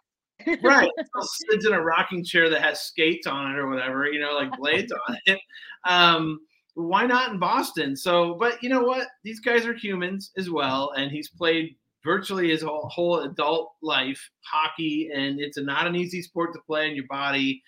[0.61, 0.89] Right.
[1.21, 4.57] Sits in a rocking chair that has skates on it or whatever, you know, like
[4.57, 5.39] blades on it.
[5.85, 6.39] Um,
[6.75, 7.95] why not in Boston?
[7.95, 9.07] So, but you know what?
[9.23, 14.29] These guys are humans as well, and he's played virtually his whole, whole adult life
[14.41, 17.61] hockey, and it's not an easy sport to play in your body.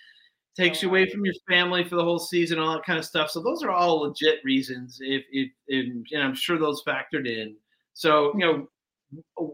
[0.57, 3.29] Takes you away from your family for the whole season, all that kind of stuff.
[3.29, 4.99] So those are all legit reasons.
[5.01, 7.55] If, if, if and I'm sure those factored in.
[7.93, 8.67] So you know,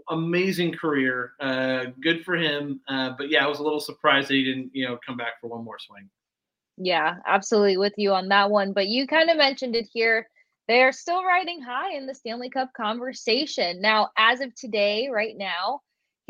[0.09, 2.81] amazing career, uh, good for him.
[2.87, 5.39] Uh, but yeah, I was a little surprised that he didn't, you know, come back
[5.39, 6.09] for one more swing.
[6.77, 8.73] Yeah, absolutely with you on that one.
[8.73, 10.27] But you kind of mentioned it here.
[10.67, 13.81] They are still riding high in the Stanley Cup conversation.
[13.81, 15.81] Now, as of today, right now,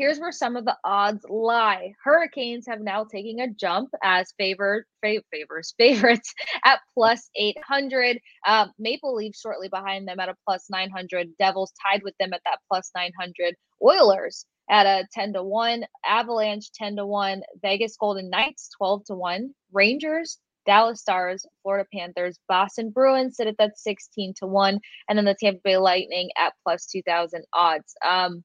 [0.02, 1.94] here's where some of the odds lie.
[2.02, 6.34] Hurricanes have now taken a jump as favored fav- favors favorites
[6.64, 8.18] at plus 800.
[8.44, 11.28] Um, Maple Leafs shortly behind them at a plus 900.
[11.38, 13.54] Devils tied with them at that plus 900.
[13.80, 19.14] Oilers at a 10 to 1, Avalanche 10 to 1, Vegas Golden Knights 12 to
[19.14, 25.16] 1, Rangers, Dallas Stars, Florida Panthers, Boston Bruins sit at that 16 to 1, and
[25.16, 27.94] then the Tampa Bay Lightning at plus 2000 odds.
[28.04, 28.42] Um,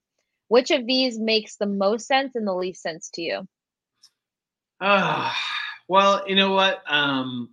[0.48, 3.48] which of these makes the most sense and the least sense to you?
[4.80, 5.32] Uh,
[5.88, 6.84] well, you know what?
[6.88, 7.50] Um,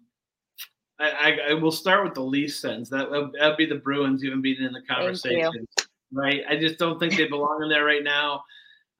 [0.99, 2.89] I, I, I will start with the least sense.
[2.89, 5.67] That would be the Bruins even being in the conversation,
[6.13, 6.43] right?
[6.49, 8.45] I just don't think they belong in there right now.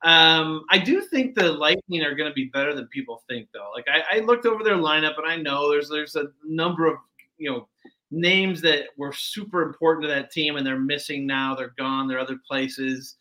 [0.03, 3.71] Um, I do think the Lightning are going to be better than people think, though.
[3.75, 6.97] Like I, I looked over their lineup, and I know there's there's a number of
[7.39, 7.69] you know
[8.11, 11.55] names that were super important to that team, and they're missing now.
[11.55, 12.07] They're gone.
[12.07, 13.17] They're other places.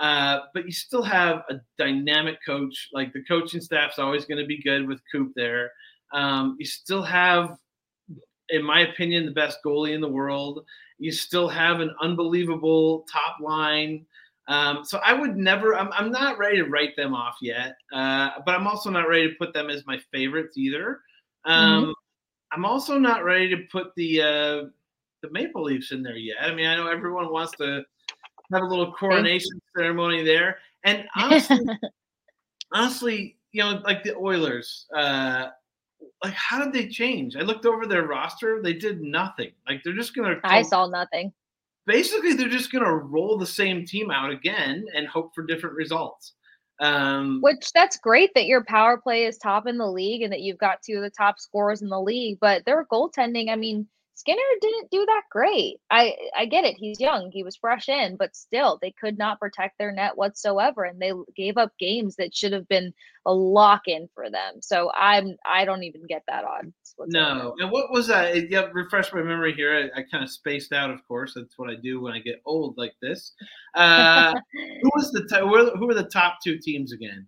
[0.00, 2.88] Uh, but you still have a dynamic coach.
[2.92, 5.70] Like the coaching staff's always going to be good with Coop there.
[6.12, 7.56] Um, you still have,
[8.48, 10.64] in my opinion, the best goalie in the world.
[10.98, 14.06] You still have an unbelievable top line.
[14.48, 15.76] Um, so I would never.
[15.76, 19.28] I'm, I'm not ready to write them off yet, uh, but I'm also not ready
[19.28, 21.00] to put them as my favorites either.
[21.44, 21.90] Um, mm-hmm.
[22.52, 24.62] I'm also not ready to put the uh,
[25.22, 26.38] the Maple Leafs in there yet.
[26.40, 27.84] I mean, I know everyone wants to
[28.52, 31.58] have a little coronation ceremony there, and honestly,
[32.72, 35.48] honestly, you know, like the Oilers, uh,
[36.22, 37.36] like how did they change?
[37.36, 39.52] I looked over their roster; they did nothing.
[39.68, 40.36] Like they're just gonna.
[40.44, 41.32] I saw nothing
[41.90, 46.34] basically they're just to roll the same team out again and hope for different results.
[46.78, 50.40] Um, Which that's great that your power play is top in the league and that
[50.40, 53.86] you've got two of the top scorers in the league, but their goaltending, I mean,
[54.20, 55.80] Skinner didn't do that great.
[55.90, 56.76] I I get it.
[56.76, 57.30] He's young.
[57.30, 61.12] He was fresh in, but still they could not protect their net whatsoever and they
[61.34, 62.92] gave up games that should have been
[63.24, 64.60] a lock in for them.
[64.60, 66.74] So I'm I don't even get that on.
[67.06, 67.54] No.
[67.60, 68.50] And what was that?
[68.50, 69.90] Yeah, refresh my memory here.
[69.96, 71.32] I, I kind of spaced out, of course.
[71.34, 73.32] That's what I do when I get old like this.
[73.74, 74.34] Uh,
[74.82, 77.26] who was the t- who were the top two teams again?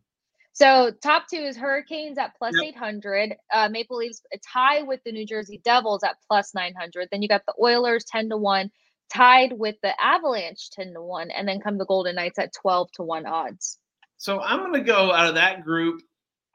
[0.52, 2.74] So top two is Hurricanes at plus yep.
[2.74, 3.36] 800.
[3.52, 7.08] Uh, Maple Leafs a tie with the New Jersey Devils at plus 900.
[7.10, 8.70] Then you got the Oilers 10 to 1,
[9.12, 11.30] tied with the Avalanche 10 to 1.
[11.30, 13.78] And then come the Golden Knights at 12 to 1 odds.
[14.18, 16.02] So I'm going to go out of that group.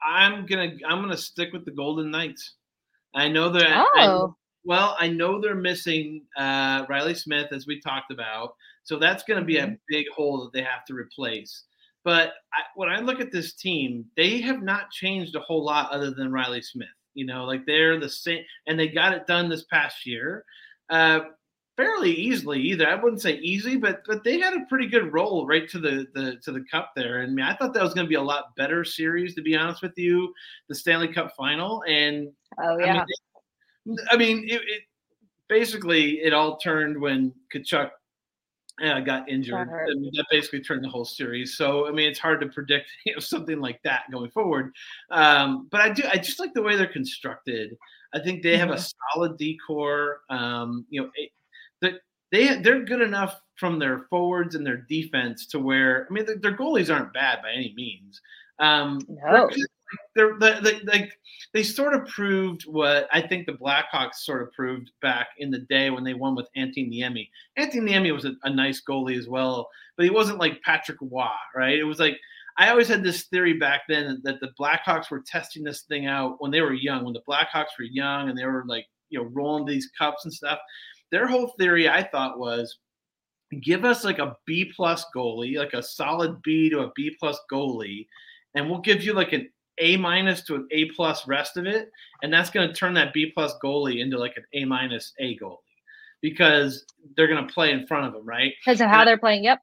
[0.02, 2.54] I'm going to I'm going to stick with the Golden Knights.
[3.14, 3.86] I know that.
[3.94, 4.28] Oh.
[4.28, 4.32] I,
[4.64, 8.54] well, I know they're missing uh, Reilly Smith, as we talked about.
[8.84, 9.72] So that's going to be mm-hmm.
[9.72, 11.64] a big hole that they have to replace.
[12.04, 15.90] But I, when I look at this team, they have not changed a whole lot
[15.90, 16.88] other than Reilly Smith.
[17.14, 20.44] You know, like they're the same, and they got it done this past year.
[20.88, 21.20] Uh,
[21.78, 22.88] fairly easily either.
[22.88, 26.06] I wouldn't say easy, but but they had a pretty good roll right to the,
[26.12, 27.18] the to the cup there.
[27.18, 29.42] And I, mean, I thought that was going to be a lot better series, to
[29.42, 30.34] be honest with you,
[30.68, 31.82] the Stanley Cup final.
[31.88, 32.30] And
[32.60, 34.82] oh yeah, I mean, I mean it, it,
[35.48, 37.90] basically it all turned when Tkachuk
[38.82, 39.68] uh, got injured.
[39.68, 41.56] I mean, that basically turned the whole series.
[41.56, 44.72] So I mean, it's hard to predict you know, something like that going forward.
[45.10, 46.04] Um, but I do.
[46.10, 47.76] I just like the way they're constructed.
[48.14, 48.78] I think they have mm-hmm.
[48.78, 50.20] a solid D corps.
[50.30, 51.30] Um, you know, it,
[51.80, 52.00] the,
[52.32, 56.38] they they're good enough from their forwards and their defense to where I mean their,
[56.38, 58.20] their goalies aren't bad by any means.
[58.58, 59.48] Um, no.
[59.48, 59.66] they're,
[60.16, 61.12] they, they, like
[61.54, 65.60] they sort of proved what I think the Blackhawks sort of proved back in the
[65.60, 67.28] day when they won with Antti Niemi.
[67.58, 71.26] Antti Niemi was a, a nice goalie as well, but he wasn't like Patrick Roy,
[71.54, 71.78] right?
[71.78, 72.18] It was like
[72.58, 76.36] I always had this theory back then that the Blackhawks were testing this thing out
[76.40, 79.30] when they were young, when the Blackhawks were young and they were like, you know,
[79.32, 80.58] rolling these cups and stuff.
[81.12, 82.78] Their whole theory, I thought, was
[83.62, 87.38] give us like a B plus goalie, like a solid B to a B plus
[87.50, 88.06] goalie,
[88.54, 89.48] and we'll give you like an
[89.80, 91.90] A minus to an A plus rest of it,
[92.22, 95.36] and that's going to turn that B plus goalie into like an A minus A
[95.38, 95.56] goalie
[96.20, 96.84] because
[97.16, 98.52] they're going to play in front of them, right?
[98.64, 99.44] Because of how and they're playing.
[99.44, 99.60] Yep.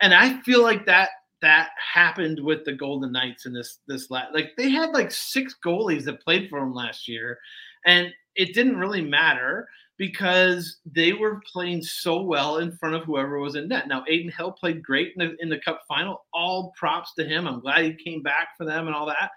[0.00, 1.10] And I feel like that
[1.42, 5.56] that happened with the Golden Knights in this this last like they had like six
[5.64, 7.38] goalies that played for them last year,
[7.86, 9.68] and it didn't really matter
[10.00, 13.86] because they were playing so well in front of whoever was in net.
[13.86, 16.24] Now, Adin Hill played great in the, in the cup final.
[16.32, 17.46] All props to him.
[17.46, 19.30] I'm glad he came back for them and all that.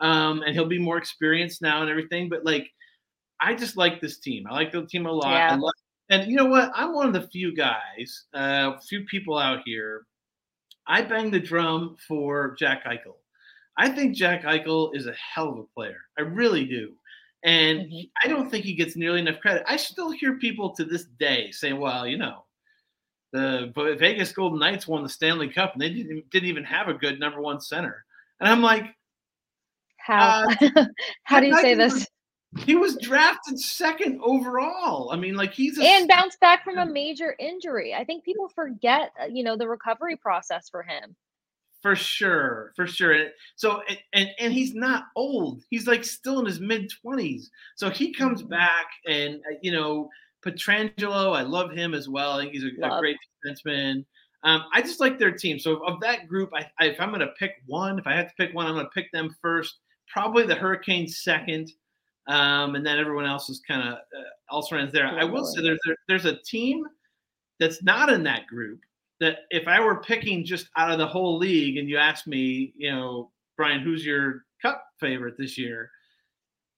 [0.00, 2.28] Um, and he'll be more experienced now and everything.
[2.28, 2.68] But like,
[3.40, 4.44] I just like this team.
[4.50, 5.34] I like the team a lot.
[5.34, 5.54] Yeah.
[5.54, 5.72] Love,
[6.10, 6.72] and you know what?
[6.74, 10.04] I'm one of the few guys, a uh, few people out here.
[10.84, 13.18] I bang the drum for Jack Eichel.
[13.76, 16.00] I think Jack Eichel is a hell of a player.
[16.18, 16.94] I really do.
[17.44, 18.06] And mm-hmm.
[18.24, 19.64] I don't think he gets nearly enough credit.
[19.66, 22.44] I still hear people to this day saying, well, you know,
[23.32, 26.94] the Vegas Golden Knights won the Stanley Cup and they didn't, didn't even have a
[26.94, 28.04] good number one center.
[28.40, 28.86] And I'm like,
[29.98, 30.46] how?
[30.48, 30.86] Uh,
[31.24, 32.06] how do you say this?
[32.56, 35.10] He was drafted second overall.
[35.12, 37.94] I mean, like he's a and bounced back from a major injury.
[37.94, 41.14] I think people forget, uh, you know, the recovery process for him
[41.82, 43.28] for sure, for sure.
[43.56, 45.62] So and and he's not old.
[45.70, 47.50] He's like still in his mid twenties.
[47.76, 48.50] So he comes mm-hmm.
[48.50, 50.08] back, and uh, you know
[50.44, 52.32] Pietrangelo, I love him as well.
[52.32, 53.16] I think he's a, a great
[53.46, 54.04] defenseman.
[54.44, 55.58] Um, I just like their team.
[55.58, 58.28] So of that group, I, I, if I'm going to pick one, if I have
[58.28, 59.78] to pick one, I'm going to pick them first.
[60.12, 61.72] Probably the Hurricanes second,
[62.28, 65.06] um, and then everyone else is kind of uh, also runs there.
[65.06, 66.84] I will say there's there, there's a team
[67.60, 68.80] that's not in that group
[69.20, 72.72] that if I were picking just out of the whole league and you asked me,
[72.76, 75.90] you know, Brian, who's your cup favorite this year?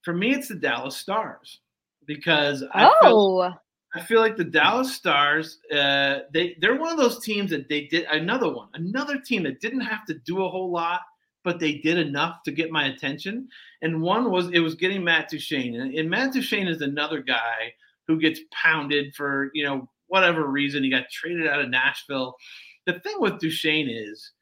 [0.03, 1.61] For me, it's the Dallas Stars
[2.07, 3.03] because I oh.
[3.03, 3.61] Feel,
[3.95, 7.87] I feel like the Dallas Stars, uh, they they're one of those teams that they
[7.87, 11.01] did another one, another team that didn't have to do a whole lot,
[11.43, 13.49] but they did enough to get my attention.
[13.83, 17.75] And one was it was getting Matt Duchene, and, and Matt Duchene is another guy
[18.07, 22.37] who gets pounded for you know whatever reason, he got traded out of Nashville.
[22.87, 24.33] The thing with Duchene is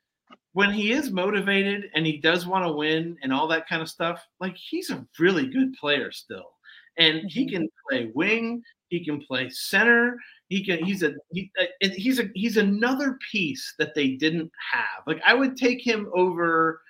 [0.52, 3.88] when he is motivated and he does want to win and all that kind of
[3.88, 6.50] stuff, like he's a really good player still.
[6.96, 7.54] And he mm-hmm.
[7.54, 12.30] can play wing, he can play center, he can he's a he, uh, he's a
[12.34, 15.06] he's another piece that they didn't have.
[15.06, 16.80] Like I would take him over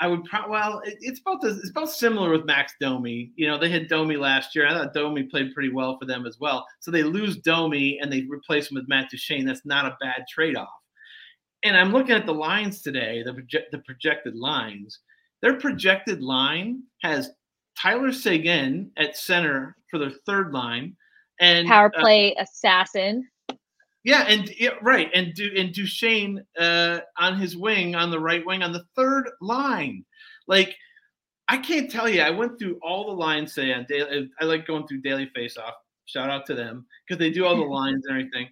[0.00, 3.32] I would probably well, it, it's about the, it's about similar with Max Domi.
[3.36, 4.66] You know, they had Domi last year.
[4.66, 6.66] I thought Domi played pretty well for them as well.
[6.80, 9.46] So they lose Domi and they replace him with Matt Duchene.
[9.46, 10.68] That's not a bad trade off.
[11.62, 15.00] And I'm looking at the lines today, the project, the projected lines.
[15.42, 17.30] Their projected line has
[17.80, 20.96] Tyler Seguin at center for their third line,
[21.40, 23.26] and power uh, play uh, assassin.
[24.06, 28.46] Yeah, and yeah, right, and Du and Duchene uh, on his wing, on the right
[28.46, 30.04] wing, on the third line.
[30.46, 30.76] Like,
[31.48, 32.20] I can't tell you.
[32.20, 34.30] I went through all the lines today on daily.
[34.40, 35.74] I like going through Daily Face Off.
[36.04, 38.48] Shout out to them because they do all the lines and everything.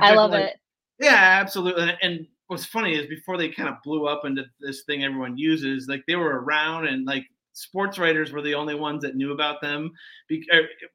[0.00, 0.60] I love line, it.
[1.00, 1.82] Yeah, absolutely.
[1.82, 5.36] And, and what's funny is before they kind of blew up into this thing everyone
[5.36, 7.24] uses, like they were around and like
[7.54, 9.90] sports writers were the only ones that knew about them.
[10.28, 10.46] Be,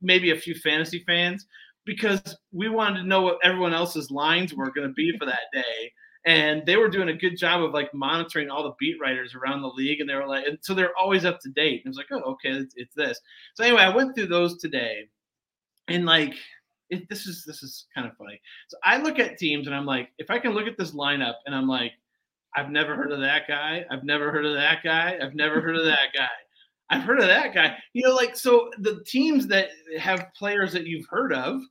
[0.02, 1.46] maybe a few fantasy fans,
[1.88, 5.50] because we wanted to know what everyone else's lines were going to be for that
[5.52, 5.92] day.
[6.26, 9.62] And they were doing a good job of like monitoring all the beat writers around
[9.62, 11.82] the league, and they were like, and so they're always up to date.
[11.84, 13.20] And it was like, oh, okay, it's, it's this.
[13.56, 15.08] So anyway, I went through those today,
[15.88, 16.34] and like,
[16.90, 18.42] it, this is this is kind of funny.
[18.68, 21.36] So I look at teams, and I'm like, if I can look at this lineup,
[21.46, 21.94] and I'm like,
[22.56, 23.86] I've never heard of that guy.
[23.90, 25.18] I've never heard of that guy.
[25.22, 26.28] I've never heard of that guy.
[26.90, 27.78] I've heard of that guy.
[27.94, 31.62] You know, like so the teams that have players that you've heard of,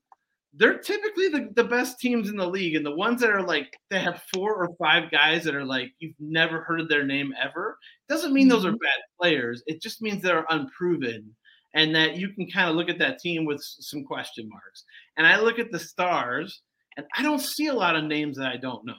[0.58, 2.74] they're typically the, the best teams in the league.
[2.74, 5.92] And the ones that are like, they have four or five guys that are like,
[5.98, 7.78] you've never heard of their name ever,
[8.08, 8.76] doesn't mean those are mm-hmm.
[8.76, 9.62] bad players.
[9.66, 11.34] It just means they're unproven
[11.74, 14.84] and that you can kind of look at that team with some question marks.
[15.16, 16.62] And I look at the stars
[16.96, 18.94] and I don't see a lot of names that I don't know.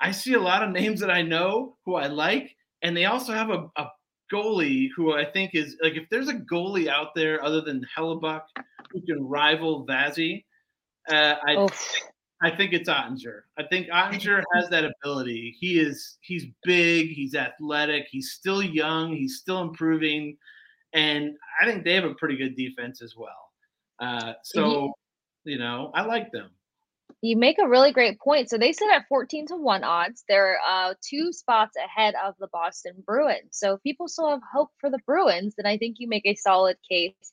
[0.00, 2.54] I see a lot of names that I know who I like.
[2.82, 3.86] And they also have a, a
[4.32, 8.42] goalie who I think is like, if there's a goalie out there other than Hellebuyck
[8.92, 10.44] who can rival Vazzy,
[11.08, 11.68] uh, I,
[12.42, 13.40] I think it's Oettinger.
[13.58, 15.56] I think Oettinger has that ability.
[15.58, 20.36] He is he's big, he's athletic, he's still young, he's still improving,
[20.92, 23.50] and I think they have a pretty good defense as well.
[24.00, 24.92] Uh, so,
[25.44, 26.50] you know, I like them.
[27.20, 28.50] You make a really great point.
[28.50, 30.24] So they sit at 14 to 1 odds.
[30.28, 33.50] They're uh, two spots ahead of the Boston Bruins.
[33.52, 36.34] So if people still have hope for the Bruins, then I think you make a
[36.34, 37.32] solid case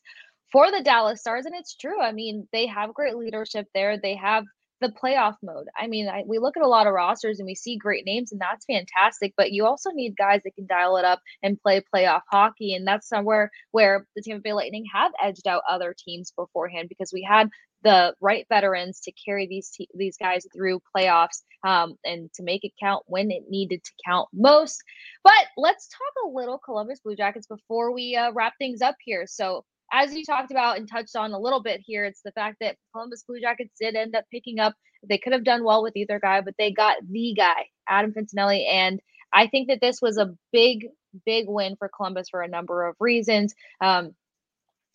[0.52, 1.46] for the Dallas Stars.
[1.46, 2.02] And it's true.
[2.02, 3.98] I mean, they have great leadership there.
[3.98, 4.46] They have
[4.82, 5.68] the playoff mode.
[5.78, 8.32] I mean, I, we look at a lot of rosters and we see great names,
[8.32, 9.34] and that's fantastic.
[9.38, 12.86] But you also need guys that can dial it up and play playoff hockey, and
[12.86, 17.22] that's somewhere where the Tampa Bay Lightning have edged out other teams beforehand because we
[17.22, 17.50] had
[17.84, 22.64] the right veterans to carry these te- these guys through playoffs um, and to make
[22.64, 24.84] it count when it needed to count most.
[25.24, 29.26] But let's talk a little Columbus Blue Jackets before we uh, wrap things up here.
[29.28, 32.58] So as you talked about and touched on a little bit here, it's the fact
[32.62, 34.74] that Columbus Blue Jackets did end up picking up.
[35.08, 38.68] They could have done well with either guy, but they got the guy, Adam Fantilli.
[38.68, 39.02] And
[39.34, 40.88] I think that this was a big,
[41.26, 43.54] big win for Columbus for a number of reasons.
[43.82, 44.14] Um,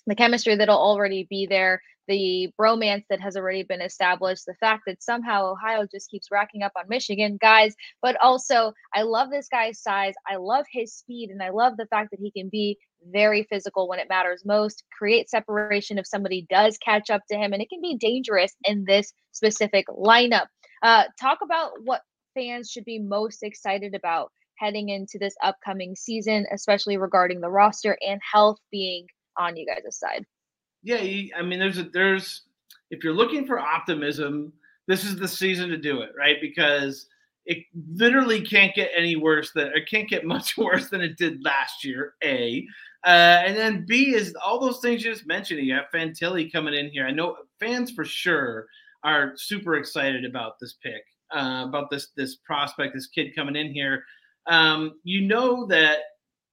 [0.06, 4.82] the chemistry that'll already be there, the bromance that has already been established, the fact
[4.86, 9.48] that somehow Ohio just keeps racking up on Michigan guys, but also I love this
[9.48, 10.14] guy's size.
[10.28, 12.78] I love his speed, and I love the fact that he can be
[13.10, 17.52] very physical when it matters most, create separation if somebody does catch up to him,
[17.52, 20.46] and it can be dangerous in this specific lineup.
[20.82, 22.02] Uh, talk about what
[22.34, 27.96] fans should be most excited about heading into this upcoming season, especially regarding the roster
[28.06, 29.06] and health being
[29.38, 30.24] on you guys' side.
[30.86, 30.98] Yeah,
[31.36, 32.42] I mean, there's a, there's
[32.92, 34.52] if you're looking for optimism,
[34.86, 36.36] this is the season to do it, right?
[36.40, 37.08] Because
[37.44, 41.44] it literally can't get any worse than it can't get much worse than it did
[41.44, 42.14] last year.
[42.22, 42.64] A,
[43.04, 45.60] uh, and then B is all those things you just mentioned.
[45.66, 47.04] You have Fantilli coming in here.
[47.04, 48.66] I know fans for sure
[49.02, 51.02] are super excited about this pick,
[51.34, 54.04] uh, about this this prospect, this kid coming in here.
[54.46, 55.98] Um, you know that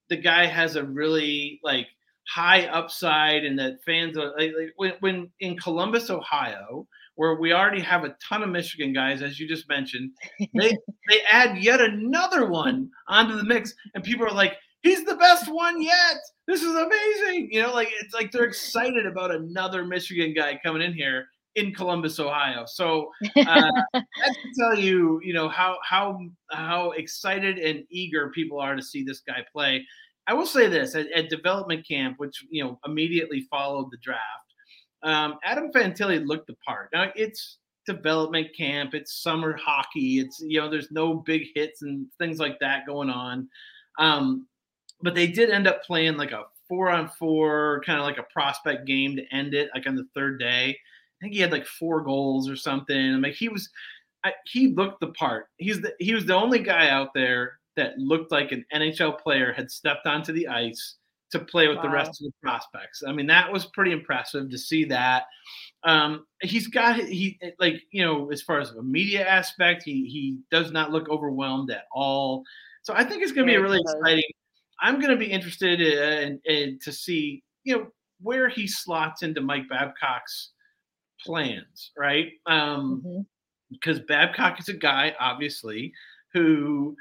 [0.10, 1.86] the guy has a really like
[2.28, 7.54] high upside, and that fans are like, like when, when in Columbus, Ohio where we
[7.54, 10.12] already have a ton of Michigan guys, as you just mentioned.
[10.40, 10.70] They
[11.10, 15.52] they add yet another one onto the mix, and people are like, "He's the best
[15.52, 16.18] one yet!
[16.48, 20.82] This is amazing!" You know, like it's like they're excited about another Michigan guy coming
[20.82, 22.64] in here in Columbus, Ohio.
[22.66, 23.32] So uh,
[23.94, 26.20] that can tell you, you know, how how
[26.52, 29.86] how excited and eager people are to see this guy play.
[30.28, 34.44] I will say this at, at development camp, which you know immediately followed the draft
[35.04, 36.90] um, Adam Fantilli looked the part.
[36.94, 42.08] Now it's development camp, it's summer hockey, it's you know there's no big hits and
[42.18, 43.50] things like that going on.
[44.00, 44.48] Um,
[45.02, 48.34] but they did end up playing like a four on four, kind of like a
[48.34, 50.70] prospect game to end it, like on the third day.
[50.70, 52.98] I think he had like four goals or something.
[52.98, 53.70] I mean, he was,
[54.24, 55.48] I, he looked the part.
[55.58, 59.54] He's the, he was the only guy out there that looked like an NHL player
[59.54, 60.98] had stepped onto the ice
[61.34, 61.84] to play with wow.
[61.84, 63.04] the rest of the prospects.
[63.06, 65.24] I mean, that was pretty impressive to see that.
[65.84, 70.38] Um, he's got he like you know as far as a media aspect, he he
[70.52, 72.44] does not look overwhelmed at all.
[72.84, 74.24] So I think it's going to be really exciting.
[74.82, 77.88] I'm going to be interested in, in, to see you know
[78.22, 80.52] where he slots into Mike Babcock's
[81.26, 82.32] plans, right?
[82.46, 83.22] Um, mm-hmm.
[83.72, 85.92] Because Babcock is a guy, obviously,
[86.32, 86.96] who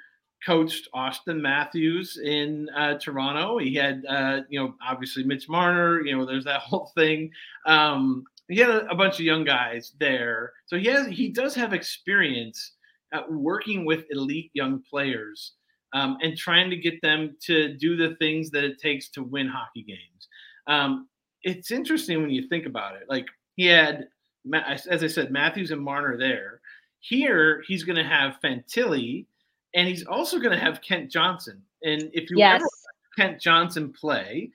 [0.44, 3.58] coached Auston Matthews in uh, Toronto.
[3.58, 6.00] He had, uh, you know, obviously Mitch Marner.
[6.00, 7.30] You know, there's that whole thing.
[7.66, 11.54] Um, he had a, a, bunch of young guys there, so he has he does
[11.54, 12.72] have experience
[13.12, 15.52] at working with elite young players
[15.92, 19.46] um, and trying to get them to do the things that it takes to win
[19.46, 20.28] hockey games.
[20.66, 21.08] Um,
[21.42, 23.02] it's interesting when you think about it.
[23.08, 23.26] Like
[23.56, 24.08] he had,
[24.54, 26.60] as I said, Matthews and Marner there.
[27.00, 29.26] Here, he's going to have Fantilli
[29.74, 31.62] and he's also going to have Kent Johnson.
[31.82, 32.60] And if you yes.
[32.60, 32.68] ever
[33.16, 34.50] Kent Johnson play,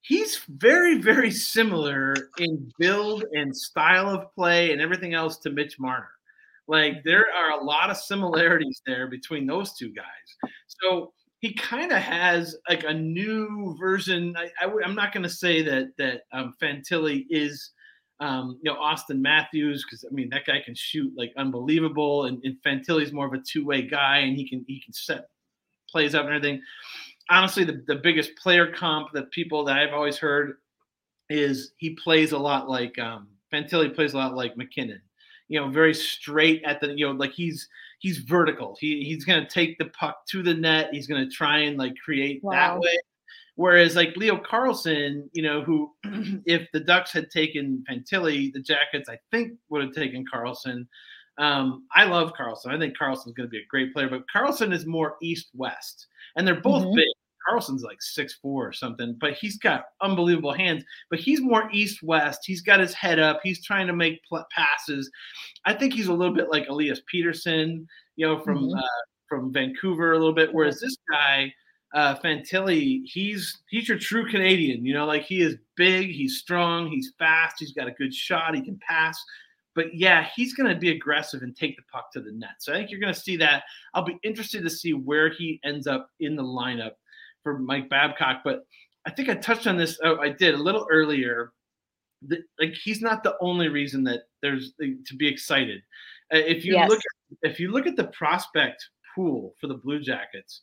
[0.00, 5.78] he's very, very similar in build and style of play and everything else to Mitch
[5.78, 6.10] Marner.
[6.68, 10.52] Like there are a lot of similarities there between those two guys.
[10.66, 14.34] So he kind of has like a new version.
[14.36, 17.70] I, I am not going to say that that um, Fantilli is
[18.20, 22.42] um, you know, Auston Matthews, because I mean that guy can shoot like unbelievable, and,
[22.44, 25.28] and Fantilli's more of a two-way guy, and he can he can set
[25.90, 26.62] plays up and everything.
[27.28, 30.58] Honestly, the, the biggest player comp that people that I've always heard
[31.28, 35.00] is he plays a lot like um, Fantilli plays a lot like MacKinnon.
[35.48, 38.76] You know, very straight at the you know like he's he's vertical.
[38.80, 40.88] He he's gonna take the puck to the net.
[40.92, 42.52] He's gonna try and like create wow.
[42.52, 42.98] that way.
[43.56, 45.92] Whereas like Leo Carlsson, you know, who
[46.46, 50.86] if the Ducks had taken Fantilli, the Jackets I think would have taken Carlsson.
[51.38, 52.70] Um, I love Carlsson.
[52.74, 56.06] I think Carlsson's going to be a great player, but Carlsson is more east west,
[56.36, 56.96] and they're both mm-hmm.
[56.96, 57.08] big.
[57.46, 60.84] Carlsson's like six four or something, but he's got unbelievable hands.
[61.10, 62.40] But he's more east west.
[62.44, 63.40] He's got his head up.
[63.42, 65.10] He's trying to make pl- passes.
[65.64, 67.86] I think he's a little bit like Elias Pettersson,
[68.16, 68.78] you know, from mm-hmm.
[68.78, 70.52] uh, from Vancouver a little bit.
[70.52, 71.52] Whereas this guy,
[71.94, 74.84] uh, Fantilli, he's he's your true Canadian.
[74.84, 78.54] You know, like he is big, he's strong, he's fast, he's got a good shot,
[78.54, 79.22] he can pass.
[79.74, 82.56] But yeah, he's going to be aggressive and take the puck to the net.
[82.60, 83.64] So I think you're going to see that.
[83.92, 86.92] I'll be interested to see where he ends up in the lineup
[87.42, 88.40] for Mike Babcock.
[88.42, 88.64] But
[89.06, 89.98] I think I touched on this.
[90.02, 91.52] Oh, I did a little earlier.
[92.22, 95.82] The, like he's not the only reason that there's to be excited.
[96.32, 96.88] Uh, if you yes.
[96.88, 98.82] look at, if you look at the prospect
[99.14, 100.62] pool for the Blue Jackets,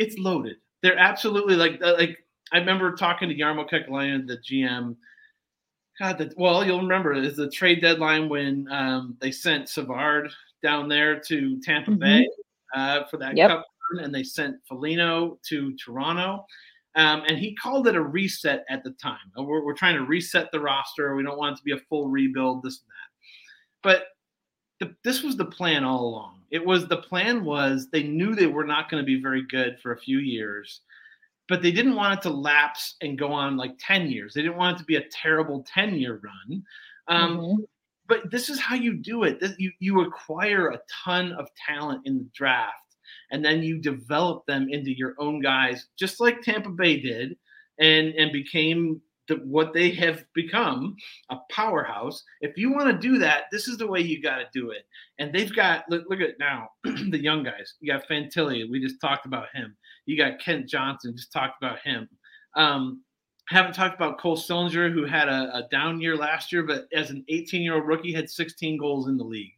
[0.00, 0.56] it's loaded.
[0.82, 2.18] They're absolutely like uh, like
[2.52, 4.96] I remember talking to Jarmo Kekalainen, the GM.
[6.00, 10.30] God, the, well, you'll remember is the trade deadline when um, they sent Savard
[10.62, 12.00] down there to Tampa mm-hmm.
[12.00, 12.28] Bay
[12.74, 13.50] uh, for that yep.
[13.50, 13.66] cup
[13.98, 16.46] and they sent Foligno to Toronto.
[16.96, 19.18] Um, and he called it a reset at the time.
[19.36, 21.14] We're, we're, trying to reset the roster.
[21.14, 23.98] We don't want it to be a full rebuild, this and that.
[23.98, 24.06] But
[24.80, 26.40] the, this was the plan all along.
[26.50, 29.78] It was the plan was they knew they were not going to be very good
[29.80, 30.80] for a few years,
[31.48, 34.34] but they didn't want it to lapse and go on like 10 years.
[34.34, 36.62] They didn't want it to be a terrible 10 year run.
[37.08, 37.62] Um, mm-hmm.
[38.08, 39.40] But this is how you do it.
[39.58, 42.74] You, you acquire a ton of talent in the draft
[43.30, 47.36] and then you develop them into your own guys, just like Tampa Bay did,
[47.78, 49.00] and and became
[49.38, 50.96] what they have become
[51.30, 52.22] a powerhouse.
[52.40, 54.86] If you want to do that, this is the way you got to do it.
[55.18, 57.74] And they've got look, look at now the young guys.
[57.80, 59.76] You got Fantilli, we just talked about him.
[60.06, 62.08] You got Kent Johnson, just talked about him.
[62.56, 63.02] Um,
[63.48, 67.10] haven't talked about Cole Sillinger, who had a, a, down year last year, but as
[67.10, 69.52] an 18 year old rookie, had 16 goals in the league.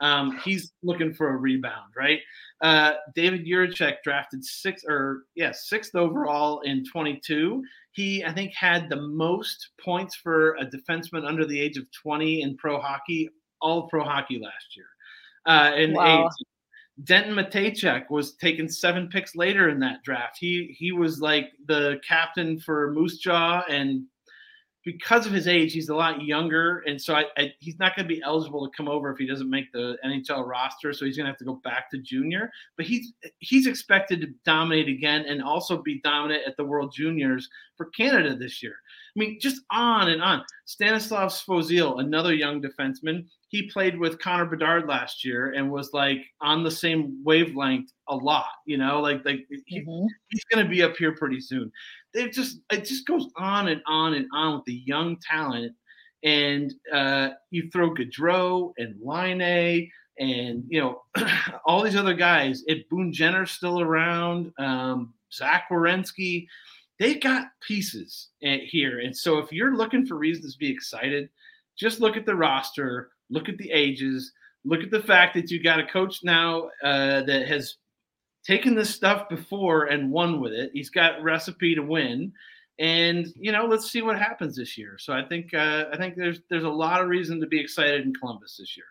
[0.00, 2.20] Um, he's looking for a rebound, right?
[2.60, 7.62] Uh, David Jiricek drafted six or yeah sixth overall in 22.
[7.92, 12.42] He I think had the most points for a defenseman under the age of 20
[12.42, 13.28] in pro hockey,
[13.60, 14.86] all pro hockey last year.
[15.46, 16.28] Uh, and wow.
[17.04, 20.36] Denton Mateychuk was taken seven picks later in that draft.
[20.38, 24.04] He he was like the captain for Moose Jaw and
[24.88, 28.08] because of his age, he's a lot younger, and so I, I, he's not going
[28.08, 30.94] to be eligible to come over if he doesn't make the NHL roster.
[30.94, 32.50] So he's going to have to go back to junior.
[32.74, 37.50] But he's he's expected to dominate again and also be dominant at the World Juniors
[37.76, 38.76] for Canada this year.
[39.18, 40.44] I mean, just on and on.
[40.64, 46.24] Stanislav Svozil, another young defenseman, he played with Connor Bedard last year and was like
[46.40, 48.46] on the same wavelength a lot.
[48.64, 50.06] You know, like like he, mm-hmm.
[50.28, 51.72] he's going to be up here pretty soon.
[52.14, 55.72] It just it just goes on and on and on with the young talent.
[56.22, 59.90] And uh, you throw Gaudreau and Laine
[60.20, 61.02] and you know
[61.66, 62.62] all these other guys.
[62.68, 66.46] If Boone Jenner's still around, um, Zach Werenski
[66.98, 69.00] they've got pieces here.
[69.00, 71.28] And so if you're looking for reasons to be excited,
[71.76, 74.32] just look at the roster, look at the ages,
[74.64, 77.76] look at the fact that you got a coach now uh, that has
[78.44, 80.70] taken this stuff before and won with it.
[80.72, 82.32] He's got recipe to win.
[82.80, 84.96] And you know, let's see what happens this year.
[84.98, 88.02] So I think uh, I think there's there's a lot of reason to be excited
[88.02, 88.86] in Columbus this year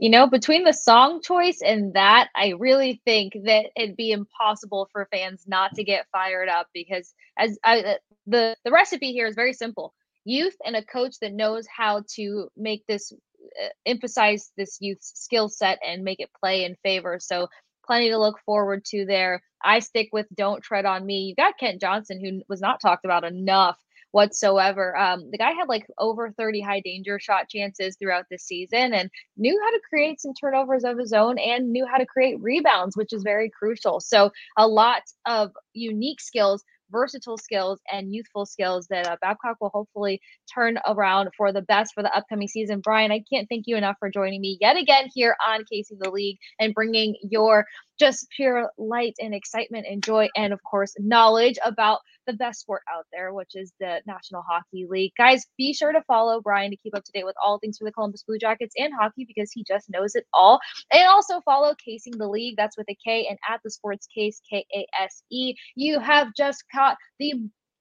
[0.00, 4.88] you know, between the song choice and that, I really think that it'd be impossible
[4.92, 7.94] for fans not to get fired up because as I, uh,
[8.26, 9.92] the the recipe here is very simple:
[10.24, 15.50] youth and a coach that knows how to make this uh, emphasize this youth's skill
[15.50, 17.18] set and make it play in favor.
[17.20, 17.48] So
[17.86, 19.42] plenty to look forward to there.
[19.62, 23.04] I stick with "Don't Tread on Me." You got Kent Johnson, who was not talked
[23.04, 23.76] about enough
[24.12, 24.96] whatsoever.
[24.96, 29.10] Um, the guy had like over 30 high danger shot chances throughout the season and
[29.36, 32.96] knew how to create some turnovers of his own and knew how to create rebounds,
[32.96, 34.00] which is very crucial.
[34.00, 39.70] So, a lot of unique skills versatile skills and youthful skills that uh, Babcock will
[39.70, 40.20] hopefully
[40.52, 42.80] turn around for the best for the upcoming season.
[42.80, 46.10] Brian, I can't thank you enough for joining me yet again here on Kasing the
[46.10, 47.66] League and bringing your
[47.98, 52.82] just pure light and excitement and joy and of course knowledge about the best sport
[52.92, 55.12] out there which is the national hockey league.
[55.16, 57.84] Guys be sure to follow brian to keep up to date with all things for
[57.84, 60.60] the columbus blue jackets and hockey because he just knows it all.
[60.92, 64.40] And also follow Kasing the league that's with a k and at the sports case
[64.48, 67.34] k-a-s-e you have just caught the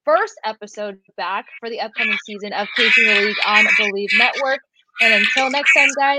[0.05, 4.59] first episode back for the upcoming season of Kasing the league on Bleav network.
[5.01, 6.17] And until next time guys